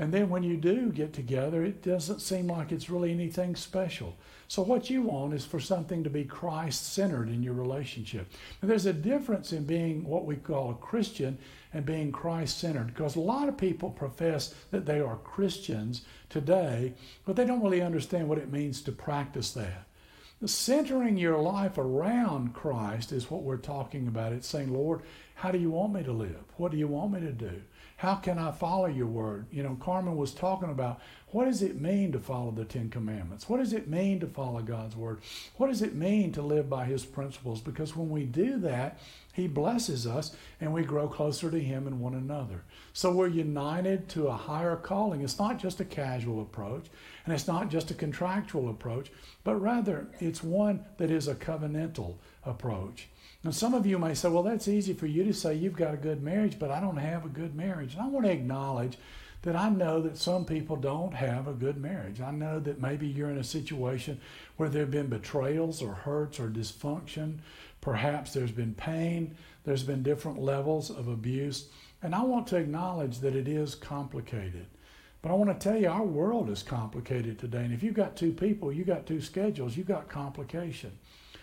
And 0.00 0.14
then 0.14 0.28
when 0.28 0.44
you 0.44 0.56
do 0.56 0.90
get 0.90 1.12
together, 1.12 1.64
it 1.64 1.82
doesn't 1.82 2.20
seem 2.20 2.46
like 2.46 2.70
it's 2.70 2.88
really 2.88 3.10
anything 3.10 3.56
special. 3.56 4.16
So, 4.46 4.62
what 4.62 4.88
you 4.88 5.02
want 5.02 5.34
is 5.34 5.44
for 5.44 5.58
something 5.58 6.04
to 6.04 6.10
be 6.10 6.24
Christ 6.24 6.92
centered 6.92 7.28
in 7.28 7.42
your 7.42 7.54
relationship. 7.54 8.30
And 8.62 8.70
there's 8.70 8.86
a 8.86 8.92
difference 8.92 9.52
in 9.52 9.64
being 9.64 10.04
what 10.04 10.24
we 10.24 10.36
call 10.36 10.70
a 10.70 10.74
Christian 10.74 11.36
and 11.74 11.84
being 11.84 12.12
Christ 12.12 12.58
centered 12.58 12.86
because 12.86 13.16
a 13.16 13.20
lot 13.20 13.48
of 13.48 13.58
people 13.58 13.90
profess 13.90 14.54
that 14.70 14.86
they 14.86 15.00
are 15.00 15.16
Christians 15.16 16.02
today, 16.28 16.94
but 17.26 17.34
they 17.34 17.44
don't 17.44 17.62
really 17.62 17.82
understand 17.82 18.28
what 18.28 18.38
it 18.38 18.52
means 18.52 18.80
to 18.82 18.92
practice 18.92 19.50
that. 19.52 19.87
Centering 20.46 21.16
your 21.16 21.38
life 21.38 21.78
around 21.78 22.54
Christ 22.54 23.10
is 23.10 23.28
what 23.28 23.42
we're 23.42 23.56
talking 23.56 24.06
about. 24.06 24.32
It's 24.32 24.46
saying, 24.46 24.72
Lord, 24.72 25.02
how 25.34 25.50
do 25.50 25.58
you 25.58 25.70
want 25.70 25.92
me 25.92 26.04
to 26.04 26.12
live? 26.12 26.44
What 26.56 26.70
do 26.70 26.78
you 26.78 26.86
want 26.86 27.10
me 27.12 27.20
to 27.20 27.32
do? 27.32 27.62
How 27.96 28.14
can 28.14 28.38
I 28.38 28.52
follow 28.52 28.86
your 28.86 29.08
word? 29.08 29.46
You 29.50 29.64
know, 29.64 29.76
Carmen 29.80 30.16
was 30.16 30.32
talking 30.32 30.70
about 30.70 31.00
what 31.30 31.44
does 31.44 31.62
it 31.62 31.80
mean 31.80 32.12
to 32.12 32.18
follow 32.18 32.50
the 32.50 32.64
Ten 32.64 32.88
Commandments? 32.88 33.48
What 33.48 33.58
does 33.58 33.74
it 33.74 33.88
mean 33.88 34.18
to 34.20 34.26
follow 34.26 34.62
God's 34.62 34.96
Word? 34.96 35.20
What 35.56 35.66
does 35.66 35.82
it 35.82 35.94
mean 35.94 36.32
to 36.32 36.42
live 36.42 36.70
by 36.70 36.86
His 36.86 37.04
principles? 37.04 37.60
Because 37.60 37.94
when 37.94 38.08
we 38.08 38.24
do 38.24 38.58
that, 38.60 38.98
He 39.34 39.46
blesses 39.46 40.06
us 40.06 40.34
and 40.60 40.72
we 40.72 40.84
grow 40.84 41.06
closer 41.06 41.50
to 41.50 41.60
Him 41.60 41.86
and 41.86 42.00
one 42.00 42.14
another. 42.14 42.64
So 42.94 43.12
we're 43.12 43.28
united 43.28 44.08
to 44.10 44.28
a 44.28 44.36
higher 44.36 44.76
calling. 44.76 45.20
It's 45.20 45.38
not 45.38 45.58
just 45.58 45.80
a 45.80 45.84
casual 45.84 46.40
approach 46.40 46.86
and 47.26 47.34
it's 47.34 47.46
not 47.46 47.68
just 47.68 47.90
a 47.90 47.94
contractual 47.94 48.70
approach, 48.70 49.12
but 49.44 49.56
rather 49.56 50.08
it's 50.20 50.42
one 50.42 50.84
that 50.96 51.10
is 51.10 51.28
a 51.28 51.34
covenantal 51.34 52.14
approach. 52.46 53.08
And 53.44 53.54
some 53.54 53.74
of 53.74 53.86
you 53.86 53.98
may 53.98 54.14
say, 54.14 54.28
well, 54.28 54.42
that's 54.42 54.66
easy 54.66 54.94
for 54.94 55.06
you 55.06 55.24
to 55.24 55.34
say 55.34 55.54
you've 55.54 55.76
got 55.76 55.94
a 55.94 55.98
good 55.98 56.22
marriage, 56.22 56.58
but 56.58 56.70
I 56.70 56.80
don't 56.80 56.96
have 56.96 57.24
a 57.24 57.28
good 57.28 57.54
marriage. 57.54 57.92
And 57.92 58.02
I 58.02 58.06
want 58.06 58.26
to 58.26 58.32
acknowledge 58.32 58.96
that 59.42 59.56
I 59.56 59.68
know 59.68 60.00
that 60.02 60.18
some 60.18 60.44
people 60.44 60.76
don't 60.76 61.14
have 61.14 61.46
a 61.46 61.52
good 61.52 61.76
marriage. 61.76 62.20
I 62.20 62.30
know 62.30 62.58
that 62.60 62.80
maybe 62.80 63.06
you're 63.06 63.30
in 63.30 63.38
a 63.38 63.44
situation 63.44 64.20
where 64.56 64.68
there 64.68 64.82
have 64.82 64.90
been 64.90 65.08
betrayals 65.08 65.80
or 65.80 65.92
hurts 65.92 66.40
or 66.40 66.48
dysfunction. 66.48 67.38
Perhaps 67.80 68.32
there's 68.32 68.50
been 68.50 68.74
pain, 68.74 69.36
there's 69.64 69.84
been 69.84 70.02
different 70.02 70.40
levels 70.40 70.90
of 70.90 71.06
abuse. 71.06 71.68
And 72.02 72.14
I 72.14 72.22
want 72.22 72.46
to 72.48 72.56
acknowledge 72.56 73.20
that 73.20 73.36
it 73.36 73.48
is 73.48 73.74
complicated. 73.74 74.66
But 75.22 75.30
I 75.30 75.34
want 75.34 75.58
to 75.58 75.68
tell 75.68 75.80
you, 75.80 75.88
our 75.88 76.04
world 76.04 76.48
is 76.48 76.62
complicated 76.62 77.38
today. 77.38 77.64
And 77.64 77.72
if 77.72 77.82
you've 77.82 77.94
got 77.94 78.16
two 78.16 78.32
people, 78.32 78.72
you've 78.72 78.86
got 78.86 79.06
two 79.06 79.20
schedules, 79.20 79.76
you've 79.76 79.88
got 79.88 80.08
complication. 80.08 80.92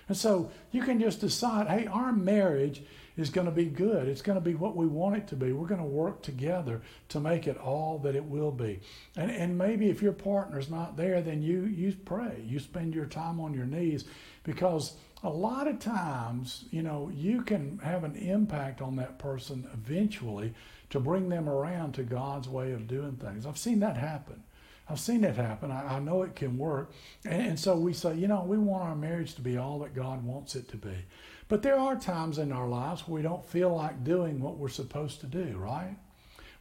And 0.07 0.15
so 0.15 0.51
you 0.71 0.83
can 0.83 0.99
just 0.99 1.19
decide 1.19 1.67
hey, 1.67 1.87
our 1.87 2.11
marriage 2.11 2.83
is 3.17 3.29
going 3.29 3.45
to 3.45 3.51
be 3.51 3.65
good. 3.65 4.07
It's 4.07 4.21
going 4.21 4.37
to 4.37 4.43
be 4.43 4.55
what 4.55 4.75
we 4.75 4.85
want 4.85 5.15
it 5.15 5.27
to 5.29 5.35
be. 5.35 5.51
We're 5.51 5.67
going 5.67 5.81
to 5.81 5.87
work 5.87 6.21
together 6.21 6.81
to 7.09 7.19
make 7.19 7.47
it 7.47 7.57
all 7.57 7.99
that 7.99 8.15
it 8.15 8.25
will 8.25 8.51
be. 8.51 8.79
And, 9.15 9.31
and 9.31 9.57
maybe 9.57 9.89
if 9.89 10.01
your 10.01 10.13
partner's 10.13 10.69
not 10.69 10.97
there, 10.97 11.21
then 11.21 11.41
you, 11.41 11.65
you 11.65 11.95
pray. 12.05 12.43
You 12.45 12.59
spend 12.59 12.93
your 12.93 13.05
time 13.05 13.39
on 13.39 13.53
your 13.53 13.65
knees 13.65 14.05
because 14.43 14.95
a 15.23 15.29
lot 15.29 15.67
of 15.67 15.79
times, 15.79 16.65
you 16.71 16.83
know, 16.83 17.09
you 17.13 17.41
can 17.41 17.79
have 17.79 18.03
an 18.03 18.15
impact 18.15 18.81
on 18.81 18.95
that 18.97 19.17
person 19.17 19.67
eventually 19.73 20.53
to 20.89 20.99
bring 20.99 21.29
them 21.29 21.49
around 21.49 21.93
to 21.93 22.03
God's 22.03 22.47
way 22.47 22.71
of 22.73 22.87
doing 22.87 23.13
things. 23.13 23.45
I've 23.45 23.57
seen 23.57 23.79
that 23.79 23.97
happen. 23.97 24.43
I've 24.87 24.99
seen 24.99 25.23
it 25.23 25.35
happen. 25.35 25.71
I, 25.71 25.95
I 25.95 25.99
know 25.99 26.21
it 26.21 26.35
can 26.35 26.57
work. 26.57 26.91
And, 27.25 27.41
and, 27.41 27.59
so 27.59 27.75
we 27.75 27.93
say, 27.93 28.15
you 28.15 28.27
know, 28.27 28.43
we 28.43 28.57
want 28.57 28.83
our 28.83 28.95
marriage 28.95 29.33
to 29.35 29.41
be 29.41 29.57
all 29.57 29.79
that 29.79 29.95
God 29.95 30.23
wants 30.23 30.55
it 30.55 30.67
to 30.69 30.77
be. 30.77 30.95
But 31.47 31.61
there 31.61 31.77
are 31.77 31.95
times 31.95 32.39
in 32.39 32.51
our 32.51 32.67
lives 32.67 33.07
where 33.07 33.15
we 33.15 33.21
don't 33.21 33.45
feel 33.45 33.75
like 33.75 34.03
doing 34.03 34.39
what 34.39 34.57
we're 34.57 34.69
supposed 34.69 35.19
to 35.21 35.27
do, 35.27 35.57
right? 35.57 35.95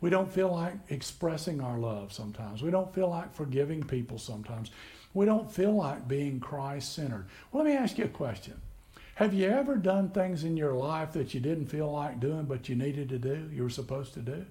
We 0.01 0.11
don't 0.11 0.31
feel 0.31 0.53
like 0.53 0.75
expressing 0.91 1.63
our 1.63 1.79
love 1.79 2.13
sometimes. 2.13 2.63
We 2.63 2.71
don't 2.71 2.95
feel 2.95 3.09
like 3.09 3.35
forgiving 3.35 3.83
people 3.83 4.19
sometimes. 4.19 4.71
We 5.15 5.25
don't 5.25 5.51
feel 5.51 5.73
like 5.73 6.07
being 6.07 6.41
Christ 6.41 6.95
centered. 6.95 7.29
Well, 7.51 7.65
let 7.65 7.71
me 7.71 7.77
ask 7.77 7.97
you 7.97 8.05
a 8.05 8.09
question. 8.09 8.61
Have 9.15 9.33
you 9.33 9.49
ever 9.49 9.77
done 9.77 10.11
things 10.11 10.45
in 10.45 10.57
your 10.57 10.75
life 10.75 11.13
that 11.13 11.33
you 11.33 11.41
didn't 11.41 11.67
feel 11.69 11.91
like 11.91 12.21
doing, 12.21 12.45
but 12.45 12.69
you 12.69 12.75
needed 12.75 13.09
to 13.11 13.19
do, 13.19 13.49
you 13.53 13.63
were 13.63 13.71
supposed 13.71 14.13
to 14.15 14.21
do? 14.21 14.45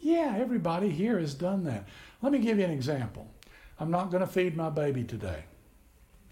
Yeah, 0.00 0.34
everybody 0.36 0.88
here 0.88 1.18
has 1.20 1.34
done 1.34 1.62
that. 1.64 1.86
Let 2.22 2.32
me 2.32 2.40
give 2.40 2.58
you 2.58 2.64
an 2.64 2.70
example. 2.70 3.28
I'm 3.78 3.90
not 3.90 4.10
going 4.10 4.22
to 4.22 4.26
feed 4.26 4.56
my 4.56 4.70
baby 4.70 5.04
today. 5.04 5.44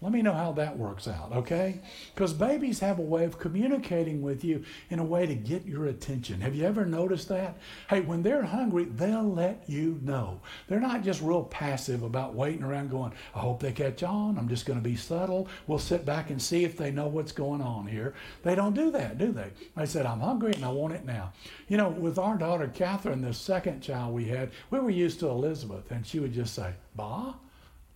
Let 0.01 0.13
me 0.13 0.23
know 0.23 0.33
how 0.33 0.51
that 0.53 0.79
works 0.79 1.07
out, 1.07 1.31
okay? 1.31 1.79
Because 2.15 2.33
babies 2.33 2.79
have 2.79 2.97
a 2.97 3.03
way 3.03 3.23
of 3.23 3.37
communicating 3.37 4.23
with 4.23 4.43
you 4.43 4.63
in 4.89 4.97
a 4.97 5.03
way 5.03 5.27
to 5.27 5.35
get 5.35 5.63
your 5.67 5.85
attention. 5.85 6.41
Have 6.41 6.55
you 6.55 6.65
ever 6.65 6.87
noticed 6.87 7.29
that? 7.29 7.59
Hey, 7.87 8.01
when 8.01 8.23
they're 8.23 8.41
hungry, 8.41 8.85
they'll 8.85 9.31
let 9.31 9.63
you 9.67 9.99
know. 10.01 10.41
They're 10.67 10.79
not 10.79 11.03
just 11.03 11.21
real 11.21 11.43
passive 11.43 12.01
about 12.01 12.33
waiting 12.33 12.63
around 12.63 12.89
going, 12.89 13.13
I 13.35 13.39
hope 13.39 13.59
they 13.59 13.71
catch 13.71 14.01
on. 14.01 14.39
I'm 14.39 14.49
just 14.49 14.65
going 14.65 14.79
to 14.79 14.83
be 14.83 14.95
subtle. 14.95 15.47
We'll 15.67 15.77
sit 15.77 16.03
back 16.03 16.31
and 16.31 16.41
see 16.41 16.63
if 16.63 16.77
they 16.77 16.89
know 16.89 17.07
what's 17.07 17.31
going 17.31 17.61
on 17.61 17.85
here. 17.85 18.15
They 18.41 18.55
don't 18.55 18.73
do 18.73 18.89
that, 18.89 19.19
do 19.19 19.31
they? 19.31 19.51
They 19.77 19.85
said, 19.85 20.07
I'm 20.07 20.21
hungry 20.21 20.53
and 20.53 20.65
I 20.65 20.69
want 20.69 20.95
it 20.95 21.05
now. 21.05 21.31
You 21.67 21.77
know, 21.77 21.89
with 21.89 22.17
our 22.17 22.37
daughter 22.37 22.67
Catherine, 22.73 23.21
the 23.21 23.35
second 23.35 23.81
child 23.81 24.15
we 24.15 24.25
had, 24.25 24.49
we 24.71 24.79
were 24.79 24.89
used 24.89 25.19
to 25.19 25.27
Elizabeth, 25.27 25.91
and 25.91 26.07
she 26.07 26.19
would 26.19 26.33
just 26.33 26.55
say, 26.55 26.73
Ba, 26.95 27.35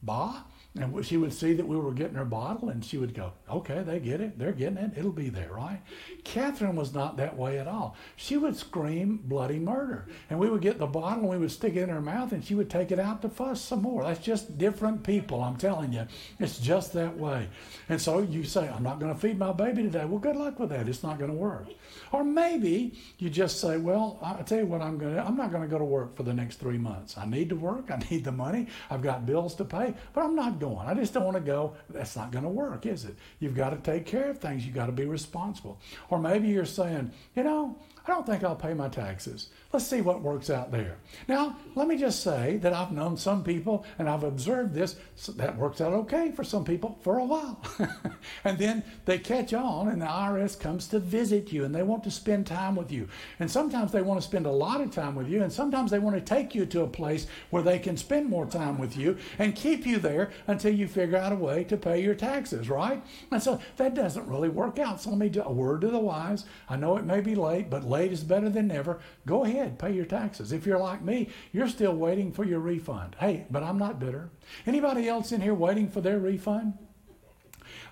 Ba. 0.03 0.45
And 0.77 1.05
she 1.05 1.15
would 1.15 1.33
see 1.33 1.53
that 1.53 1.65
we 1.65 1.77
were 1.77 1.93
getting 1.93 2.15
her 2.15 2.25
bottle 2.25 2.67
and 2.67 2.83
she 2.83 2.97
would 2.97 3.13
go, 3.13 3.31
okay, 3.49 3.81
they 3.81 3.99
get 3.99 4.19
it. 4.19 4.37
They're 4.37 4.51
getting 4.51 4.77
it. 4.77 4.91
It'll 4.97 5.11
be 5.11 5.29
there, 5.29 5.53
right? 5.53 5.79
Catherine 6.25 6.75
was 6.75 6.93
not 6.93 7.15
that 7.15 7.37
way 7.37 7.59
at 7.59 7.67
all. 7.67 7.95
She 8.17 8.35
would 8.35 8.57
scream 8.57 9.21
bloody 9.23 9.57
murder. 9.57 10.07
And 10.29 10.37
we 10.37 10.49
would 10.49 10.61
get 10.61 10.77
the 10.77 10.85
bottle 10.85 11.23
and 11.23 11.29
we 11.29 11.37
would 11.37 11.51
stick 11.51 11.77
it 11.77 11.83
in 11.83 11.89
her 11.89 12.01
mouth 12.01 12.33
and 12.33 12.43
she 12.43 12.55
would 12.55 12.69
take 12.69 12.91
it 12.91 12.99
out 12.99 13.21
to 13.21 13.29
fuss 13.29 13.61
some 13.61 13.83
more. 13.83 14.03
That's 14.03 14.19
just 14.19 14.57
different 14.57 15.03
people, 15.03 15.41
I'm 15.41 15.55
telling 15.55 15.93
you. 15.93 16.07
It's 16.39 16.59
just 16.59 16.91
that 16.93 17.17
way. 17.17 17.47
And 17.87 18.01
so 18.01 18.19
you 18.19 18.43
say, 18.43 18.67
I'm 18.67 18.83
not 18.83 18.99
going 18.99 19.13
to 19.13 19.19
feed 19.19 19.39
my 19.39 19.53
baby 19.53 19.83
today. 19.83 20.03
Well, 20.03 20.19
good 20.19 20.35
luck 20.35 20.59
with 20.59 20.69
that. 20.71 20.89
It's 20.89 21.03
not 21.03 21.19
going 21.19 21.31
to 21.31 21.37
work. 21.37 21.67
Or 22.11 22.25
maybe 22.25 22.99
you 23.17 23.29
just 23.29 23.61
say, 23.61 23.77
well, 23.77 24.19
I'll 24.21 24.43
tell 24.43 24.59
you 24.59 24.65
what 24.65 24.81
I'm 24.81 24.97
going 24.97 25.15
to 25.15 25.25
I'm 25.25 25.37
not 25.37 25.51
going 25.51 25.63
to 25.63 25.69
go 25.69 25.77
to 25.77 25.85
work 25.85 26.17
for 26.17 26.23
the 26.23 26.33
next 26.33 26.57
three 26.57 26.77
months. 26.77 27.17
I 27.17 27.25
need 27.25 27.49
to 27.49 27.55
work. 27.55 27.91
I 27.91 27.97
need 28.11 28.25
the 28.25 28.31
money. 28.33 28.67
I've 28.89 29.01
got 29.01 29.25
bills 29.25 29.55
to 29.55 29.65
pay, 29.65 29.93
but 30.13 30.23
I'm 30.23 30.35
not 30.35 30.59
going. 30.65 30.87
I 30.87 30.93
just 30.93 31.13
don't 31.13 31.23
want 31.23 31.37
to 31.37 31.41
go. 31.41 31.73
That's 31.89 32.15
not 32.15 32.31
going 32.31 32.43
to 32.43 32.49
work, 32.49 32.85
is 32.85 33.05
it? 33.05 33.15
You've 33.39 33.55
got 33.55 33.69
to 33.69 33.77
take 33.77 34.05
care 34.05 34.29
of 34.29 34.39
things. 34.39 34.65
You've 34.65 34.75
got 34.75 34.87
to 34.87 34.91
be 34.91 35.05
responsible. 35.05 35.79
Or 36.09 36.19
maybe 36.19 36.47
you're 36.47 36.65
saying, 36.65 37.11
you 37.35 37.43
know, 37.43 37.77
I 38.07 38.11
don't 38.11 38.25
think 38.25 38.43
I'll 38.43 38.55
pay 38.55 38.75
my 38.75 38.87
taxes. 38.87 39.49
Let's 39.73 39.87
see 39.87 40.01
what 40.01 40.21
works 40.21 40.51
out 40.51 40.71
there. 40.71 40.97
Now, 41.27 41.57
let 41.73 41.87
me 41.87 41.97
just 41.97 42.21
say 42.21 42.57
that 42.57 42.71
I've 42.71 42.91
known 42.91 43.17
some 43.17 43.43
people 43.43 43.83
and 43.97 44.07
I've 44.07 44.23
observed 44.23 44.75
this 44.75 44.95
so 45.15 45.31
that 45.33 45.57
works 45.57 45.81
out 45.81 45.91
okay 45.93 46.31
for 46.31 46.43
some 46.43 46.63
people 46.63 46.99
for 47.01 47.17
a 47.17 47.25
while. 47.25 47.59
and 48.43 48.59
then 48.59 48.83
they 49.05 49.17
catch 49.17 49.53
on 49.53 49.87
and 49.87 50.01
the 50.01 50.05
IRS 50.05 50.59
comes 50.59 50.87
to 50.89 50.99
visit 50.99 51.51
you 51.51 51.65
and 51.65 51.73
they 51.73 51.81
want 51.81 52.03
to 52.03 52.11
spend 52.11 52.45
time 52.45 52.75
with 52.75 52.91
you. 52.91 53.07
And 53.39 53.49
sometimes 53.49 53.91
they 53.91 54.03
want 54.03 54.21
to 54.21 54.27
spend 54.27 54.45
a 54.45 54.51
lot 54.51 54.81
of 54.81 54.91
time 54.91 55.15
with 55.15 55.27
you 55.27 55.41
and 55.41 55.51
sometimes 55.51 55.89
they 55.89 55.99
want 55.99 56.15
to 56.15 56.21
take 56.21 56.53
you 56.53 56.67
to 56.67 56.81
a 56.81 56.87
place 56.87 57.25
where 57.49 57.63
they 57.63 57.79
can 57.79 57.97
spend 57.97 58.29
more 58.29 58.45
time 58.45 58.77
with 58.77 58.95
you 58.95 59.17
and 59.39 59.55
keep 59.55 59.85
you 59.85 59.97
there 59.97 60.29
until 60.45 60.73
you 60.73 60.87
figure 60.87 61.17
out 61.17 61.33
a 61.33 61.35
way 61.35 61.63
to 61.63 61.75
pay 61.75 62.01
your 62.01 62.15
taxes, 62.15 62.69
right? 62.69 63.03
And 63.31 63.41
so 63.41 63.59
that 63.77 63.95
doesn't 63.95 64.27
really 64.27 64.49
work 64.49 64.77
out. 64.77 65.01
So 65.01 65.09
let 65.09 65.17
me 65.17 65.29
do 65.29 65.41
a 65.41 65.51
word 65.51 65.81
to 65.81 65.87
the 65.87 65.99
wise. 65.99 66.45
I 66.69 66.75
know 66.75 66.97
it 66.97 67.05
may 67.05 67.19
be 67.19 67.33
late, 67.33 67.69
but 67.69 67.83
late 67.95 68.11
is 68.11 68.25
better 68.25 68.49
than 68.49 68.67
never. 68.67 68.99
Go 69.25 69.45
ahead, 69.45 69.79
pay 69.79 69.93
your 69.93 70.05
taxes. 70.05 70.51
If 70.51 70.65
you're 70.65 70.79
like 70.79 71.01
me, 71.01 71.29
you're 71.53 71.69
still 71.69 71.95
waiting 71.95 72.33
for 72.33 72.43
your 72.43 72.59
refund. 72.59 73.15
Hey, 73.19 73.45
but 73.49 73.63
I'm 73.63 73.77
not 73.77 73.99
bitter. 73.99 74.29
Anybody 74.67 75.07
else 75.07 75.31
in 75.31 75.39
here 75.39 75.53
waiting 75.53 75.89
for 75.89 76.01
their 76.01 76.19
refund? 76.19 76.73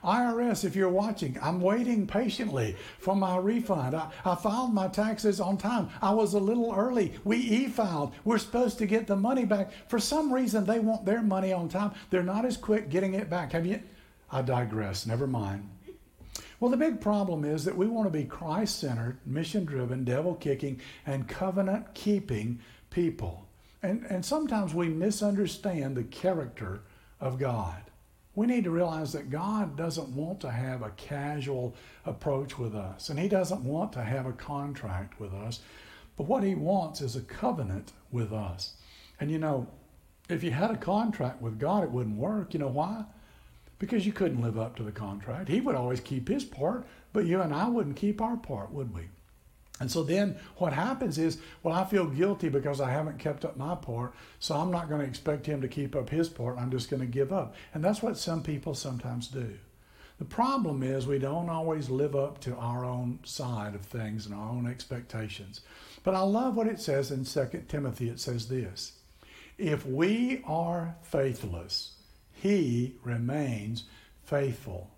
IRS, 0.04 0.66
if 0.66 0.76
you're 0.76 0.90
watching, 0.90 1.38
I'm 1.42 1.62
waiting 1.62 2.06
patiently 2.06 2.76
for 3.00 3.16
my 3.16 3.38
refund. 3.38 3.96
I, 3.96 4.12
I, 4.26 4.36
filed 4.36 4.74
my 4.74 4.90
taxes 4.90 5.40
on 5.40 5.58
time. 5.58 5.90
I 6.02 6.14
was 6.14 6.34
a 6.34 6.40
little 6.40 6.74
early. 6.76 7.14
We 7.24 7.38
e 7.38 7.68
filed. 7.68 8.14
We're 8.26 8.38
supposed 8.38 8.78
to 8.80 8.86
get 8.86 9.08
the 9.08 9.16
money 9.16 9.46
back. 9.46 9.72
For 9.88 10.00
some 10.00 10.34
reason, 10.34 10.66
they 10.66 10.80
want 10.80 11.06
their 11.06 11.22
money 11.22 11.54
on 11.54 11.70
time. 11.70 11.92
They're 12.10 12.24
not 12.24 12.44
as 12.44 12.58
quick 12.58 12.90
getting 12.90 13.14
it 13.14 13.30
back. 13.30 13.54
Have 13.54 13.66
you? 13.66 13.82
I 14.30 14.42
digress. 14.42 15.06
Never 15.06 15.28
mind. 15.28 15.70
Well, 16.64 16.72
the 16.72 16.78
big 16.78 17.02
problem 17.02 17.44
is 17.44 17.66
that 17.66 17.76
we 17.76 17.88
want 17.88 18.08
to 18.08 18.18
be 18.18 18.24
Christ 18.24 18.80
centered, 18.80 19.20
mission 19.26 19.66
driven, 19.66 20.06
devil 20.06 20.34
kicking, 20.34 20.80
and 21.06 21.28
covenant 21.28 21.94
keeping 21.94 22.62
people. 22.90 23.50
And, 23.82 24.06
and 24.06 24.24
sometimes 24.24 24.74
we 24.74 24.88
misunderstand 24.88 25.98
the 25.98 26.06
character 26.06 26.84
of 27.20 27.38
God. 27.38 27.84
We 28.34 28.48
need 28.48 28.64
to 28.64 28.72
realize 28.72 29.12
that 29.12 29.30
God 29.30 29.76
doesn't 29.76 30.16
want 30.16 30.40
to 30.40 30.52
have 30.52 30.84
a 30.84 30.92
casual 30.92 31.76
approach 32.06 32.58
with 32.58 32.76
us, 32.76 33.10
and 33.10 33.20
He 33.20 33.28
doesn't 33.28 33.66
want 33.66 33.92
to 33.92 34.04
have 34.06 34.26
a 34.26 34.32
contract 34.32 35.20
with 35.20 35.34
us. 35.34 35.60
But 36.16 36.28
what 36.28 36.44
He 36.44 36.56
wants 36.56 37.02
is 37.02 37.18
a 37.18 37.22
covenant 37.24 37.92
with 38.10 38.32
us. 38.32 38.76
And 39.20 39.30
you 39.30 39.38
know, 39.38 39.68
if 40.30 40.46
you 40.46 40.52
had 40.52 40.72
a 40.72 40.78
contract 40.78 41.42
with 41.42 41.60
God, 41.60 41.84
it 41.84 41.92
wouldn't 41.92 42.16
work. 42.16 42.54
You 42.54 42.62
know 42.62 42.70
why? 42.70 43.04
Because 43.84 44.06
you 44.06 44.14
couldn't 44.14 44.42
live 44.42 44.58
up 44.58 44.78
to 44.78 44.84
the 44.84 44.94
contract. 44.94 45.50
He 45.50 45.60
would 45.60 45.76
always 45.76 46.00
keep 46.00 46.30
His 46.30 46.46
part, 46.46 46.88
but 47.12 47.26
you 47.26 47.42
and 47.42 47.54
I 47.54 47.68
wouldn't 47.68 47.98
keep 47.98 48.22
our 48.22 48.38
part, 48.38 48.72
would 48.72 48.94
we? 48.94 49.10
And 49.82 49.92
so 49.92 50.04
then 50.04 50.38
what 50.56 50.72
happens 50.72 51.18
is, 51.18 51.40
well, 51.64 51.76
I 51.76 51.84
feel 51.84 52.06
guilty 52.06 52.48
because 52.48 52.80
I 52.80 52.92
haven't 52.92 53.20
kept 53.20 53.44
up 53.44 53.58
my 53.58 53.76
part, 53.76 54.14
so 54.40 54.56
I'm 54.56 54.72
not 54.72 54.88
going 54.88 55.02
to 55.02 55.06
expect 55.06 55.46
him 55.46 55.60
to 55.60 55.68
keep 55.68 55.98
up 55.98 56.10
his 56.10 56.30
part. 56.30 56.58
I'm 56.58 56.72
just 56.72 56.90
going 56.90 57.02
to 57.02 57.06
give 57.06 57.34
up. 57.34 57.56
And 57.74 57.84
that's 57.84 58.02
what 58.02 58.18
some 58.18 58.42
people 58.42 58.74
sometimes 58.74 59.28
do. 59.28 59.56
The 60.18 60.24
problem 60.24 60.82
is 60.82 61.06
we 61.06 61.20
don't 61.20 61.50
always 61.50 61.90
live 61.90 62.16
up 62.16 62.40
to 62.42 62.56
our 62.56 62.86
own 62.86 63.20
side 63.26 63.76
of 63.76 63.82
things 63.82 64.26
and 64.26 64.34
our 64.34 64.50
own 64.50 64.66
expectations. 64.66 65.60
But 66.06 66.16
I 66.16 66.22
love 66.22 66.56
what 66.56 66.68
it 66.68 66.80
says 66.80 67.12
in 67.12 67.26
2 67.26 67.66
Timothy. 67.68 68.08
It 68.08 68.22
says 68.22 68.48
this 68.48 68.94
If 69.58 69.86
we 69.86 70.42
are 70.46 70.96
faithless, 71.02 71.93
he 72.44 72.94
remains 73.06 73.86
faithful, 74.26 74.92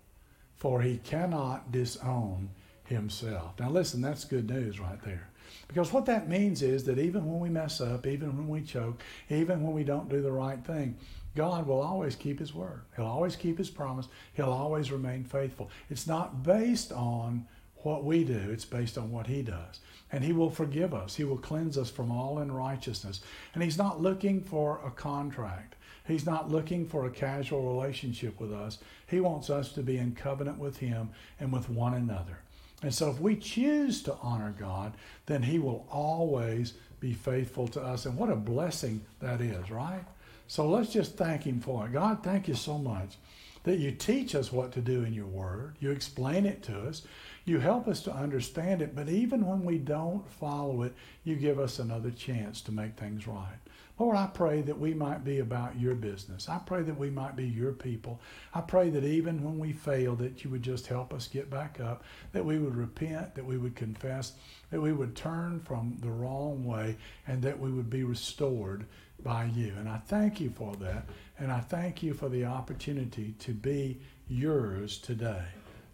for 0.56 0.82
he 0.82 0.96
cannot 0.96 1.70
disown 1.70 2.48
himself. 2.86 3.52
Now, 3.60 3.70
listen, 3.70 4.02
that's 4.02 4.24
good 4.24 4.50
news 4.50 4.80
right 4.80 5.00
there. 5.04 5.28
Because 5.68 5.92
what 5.92 6.06
that 6.06 6.28
means 6.28 6.60
is 6.60 6.82
that 6.86 6.98
even 6.98 7.24
when 7.24 7.38
we 7.38 7.48
mess 7.48 7.80
up, 7.80 8.04
even 8.04 8.36
when 8.36 8.48
we 8.48 8.62
choke, 8.62 9.00
even 9.30 9.62
when 9.62 9.74
we 9.74 9.84
don't 9.84 10.08
do 10.08 10.20
the 10.20 10.32
right 10.32 10.58
thing, 10.64 10.96
God 11.36 11.68
will 11.68 11.80
always 11.80 12.16
keep 12.16 12.40
his 12.40 12.52
word. 12.52 12.82
He'll 12.96 13.06
always 13.06 13.36
keep 13.36 13.58
his 13.58 13.70
promise. 13.70 14.08
He'll 14.34 14.50
always 14.50 14.90
remain 14.90 15.22
faithful. 15.22 15.70
It's 15.88 16.08
not 16.08 16.42
based 16.42 16.90
on 16.90 17.46
what 17.76 18.02
we 18.02 18.24
do, 18.24 18.50
it's 18.50 18.64
based 18.64 18.98
on 18.98 19.12
what 19.12 19.28
he 19.28 19.42
does. 19.42 19.78
And 20.10 20.24
he 20.24 20.32
will 20.32 20.50
forgive 20.50 20.92
us, 20.92 21.14
he 21.14 21.22
will 21.22 21.38
cleanse 21.38 21.78
us 21.78 21.90
from 21.90 22.10
all 22.10 22.40
unrighteousness. 22.40 23.20
And 23.54 23.62
he's 23.62 23.78
not 23.78 24.02
looking 24.02 24.40
for 24.40 24.80
a 24.84 24.90
contract. 24.90 25.75
He's 26.06 26.26
not 26.26 26.50
looking 26.50 26.86
for 26.86 27.06
a 27.06 27.10
casual 27.10 27.74
relationship 27.74 28.40
with 28.40 28.52
us. 28.52 28.78
He 29.06 29.20
wants 29.20 29.50
us 29.50 29.72
to 29.72 29.82
be 29.82 29.98
in 29.98 30.14
covenant 30.14 30.58
with 30.58 30.78
him 30.78 31.10
and 31.40 31.52
with 31.52 31.68
one 31.68 31.94
another. 31.94 32.38
And 32.82 32.94
so 32.94 33.10
if 33.10 33.20
we 33.20 33.36
choose 33.36 34.02
to 34.02 34.16
honor 34.22 34.54
God, 34.58 34.92
then 35.26 35.42
He 35.42 35.58
will 35.58 35.86
always 35.90 36.74
be 37.00 37.12
faithful 37.14 37.68
to 37.68 37.80
us. 37.80 38.06
And 38.06 38.16
what 38.16 38.30
a 38.30 38.36
blessing 38.36 39.04
that 39.20 39.40
is, 39.40 39.70
right? 39.70 40.04
So 40.46 40.68
let's 40.68 40.92
just 40.92 41.16
thank 41.16 41.44
Him 41.44 41.60
for 41.60 41.86
it. 41.86 41.92
God, 41.92 42.22
thank 42.22 42.48
you 42.48 42.54
so 42.54 42.78
much 42.78 43.16
that 43.64 43.78
you 43.78 43.90
teach 43.90 44.34
us 44.34 44.52
what 44.52 44.72
to 44.72 44.80
do 44.80 45.02
in 45.02 45.12
your 45.12 45.26
word. 45.26 45.74
You 45.80 45.90
explain 45.90 46.46
it 46.46 46.62
to 46.64 46.80
us. 46.82 47.02
You 47.44 47.58
help 47.58 47.88
us 47.88 48.00
to 48.02 48.14
understand 48.14 48.82
it. 48.82 48.94
But 48.94 49.08
even 49.08 49.44
when 49.44 49.64
we 49.64 49.78
don't 49.78 50.28
follow 50.28 50.82
it, 50.82 50.94
you 51.24 51.34
give 51.34 51.58
us 51.58 51.78
another 51.78 52.10
chance 52.10 52.60
to 52.62 52.72
make 52.72 52.96
things 52.96 53.26
right. 53.26 53.58
Lord, 53.98 54.16
I 54.16 54.26
pray 54.26 54.60
that 54.60 54.78
we 54.78 54.92
might 54.92 55.24
be 55.24 55.38
about 55.38 55.80
your 55.80 55.94
business. 55.94 56.50
I 56.50 56.58
pray 56.58 56.82
that 56.82 56.98
we 56.98 57.08
might 57.08 57.34
be 57.34 57.46
your 57.46 57.72
people. 57.72 58.20
I 58.52 58.60
pray 58.60 58.90
that 58.90 59.04
even 59.04 59.42
when 59.42 59.58
we 59.58 59.72
fail, 59.72 60.14
that 60.16 60.44
you 60.44 60.50
would 60.50 60.62
just 60.62 60.86
help 60.86 61.14
us 61.14 61.28
get 61.28 61.48
back 61.48 61.80
up, 61.80 62.04
that 62.32 62.44
we 62.44 62.58
would 62.58 62.76
repent, 62.76 63.34
that 63.34 63.46
we 63.46 63.56
would 63.56 63.74
confess, 63.74 64.32
that 64.70 64.82
we 64.82 64.92
would 64.92 65.16
turn 65.16 65.60
from 65.60 65.96
the 66.02 66.10
wrong 66.10 66.64
way, 66.66 66.96
and 67.26 67.40
that 67.42 67.58
we 67.58 67.70
would 67.70 67.88
be 67.88 68.04
restored 68.04 68.84
by 69.22 69.46
you. 69.46 69.72
And 69.78 69.88
I 69.88 69.96
thank 70.06 70.40
you 70.40 70.50
for 70.50 70.76
that. 70.76 71.06
And 71.38 71.50
I 71.50 71.60
thank 71.60 72.02
you 72.02 72.12
for 72.12 72.28
the 72.28 72.44
opportunity 72.44 73.34
to 73.38 73.52
be 73.52 73.98
yours 74.28 74.98
today. 74.98 75.44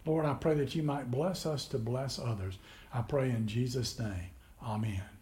Lord, 0.05 0.25
I 0.25 0.33
pray 0.33 0.55
that 0.55 0.75
you 0.75 0.83
might 0.83 1.09
bless 1.09 1.45
us 1.45 1.65
to 1.67 1.77
bless 1.77 2.19
others. 2.19 2.57
I 2.93 3.01
pray 3.01 3.29
in 3.29 3.47
Jesus' 3.47 3.97
name. 3.97 4.31
Amen. 4.61 5.12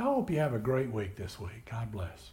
I 0.00 0.04
hope 0.04 0.30
you 0.30 0.38
have 0.38 0.54
a 0.54 0.58
great 0.58 0.90
week 0.90 1.16
this 1.16 1.40
week. 1.40 1.70
God 1.70 1.90
bless. 1.90 2.30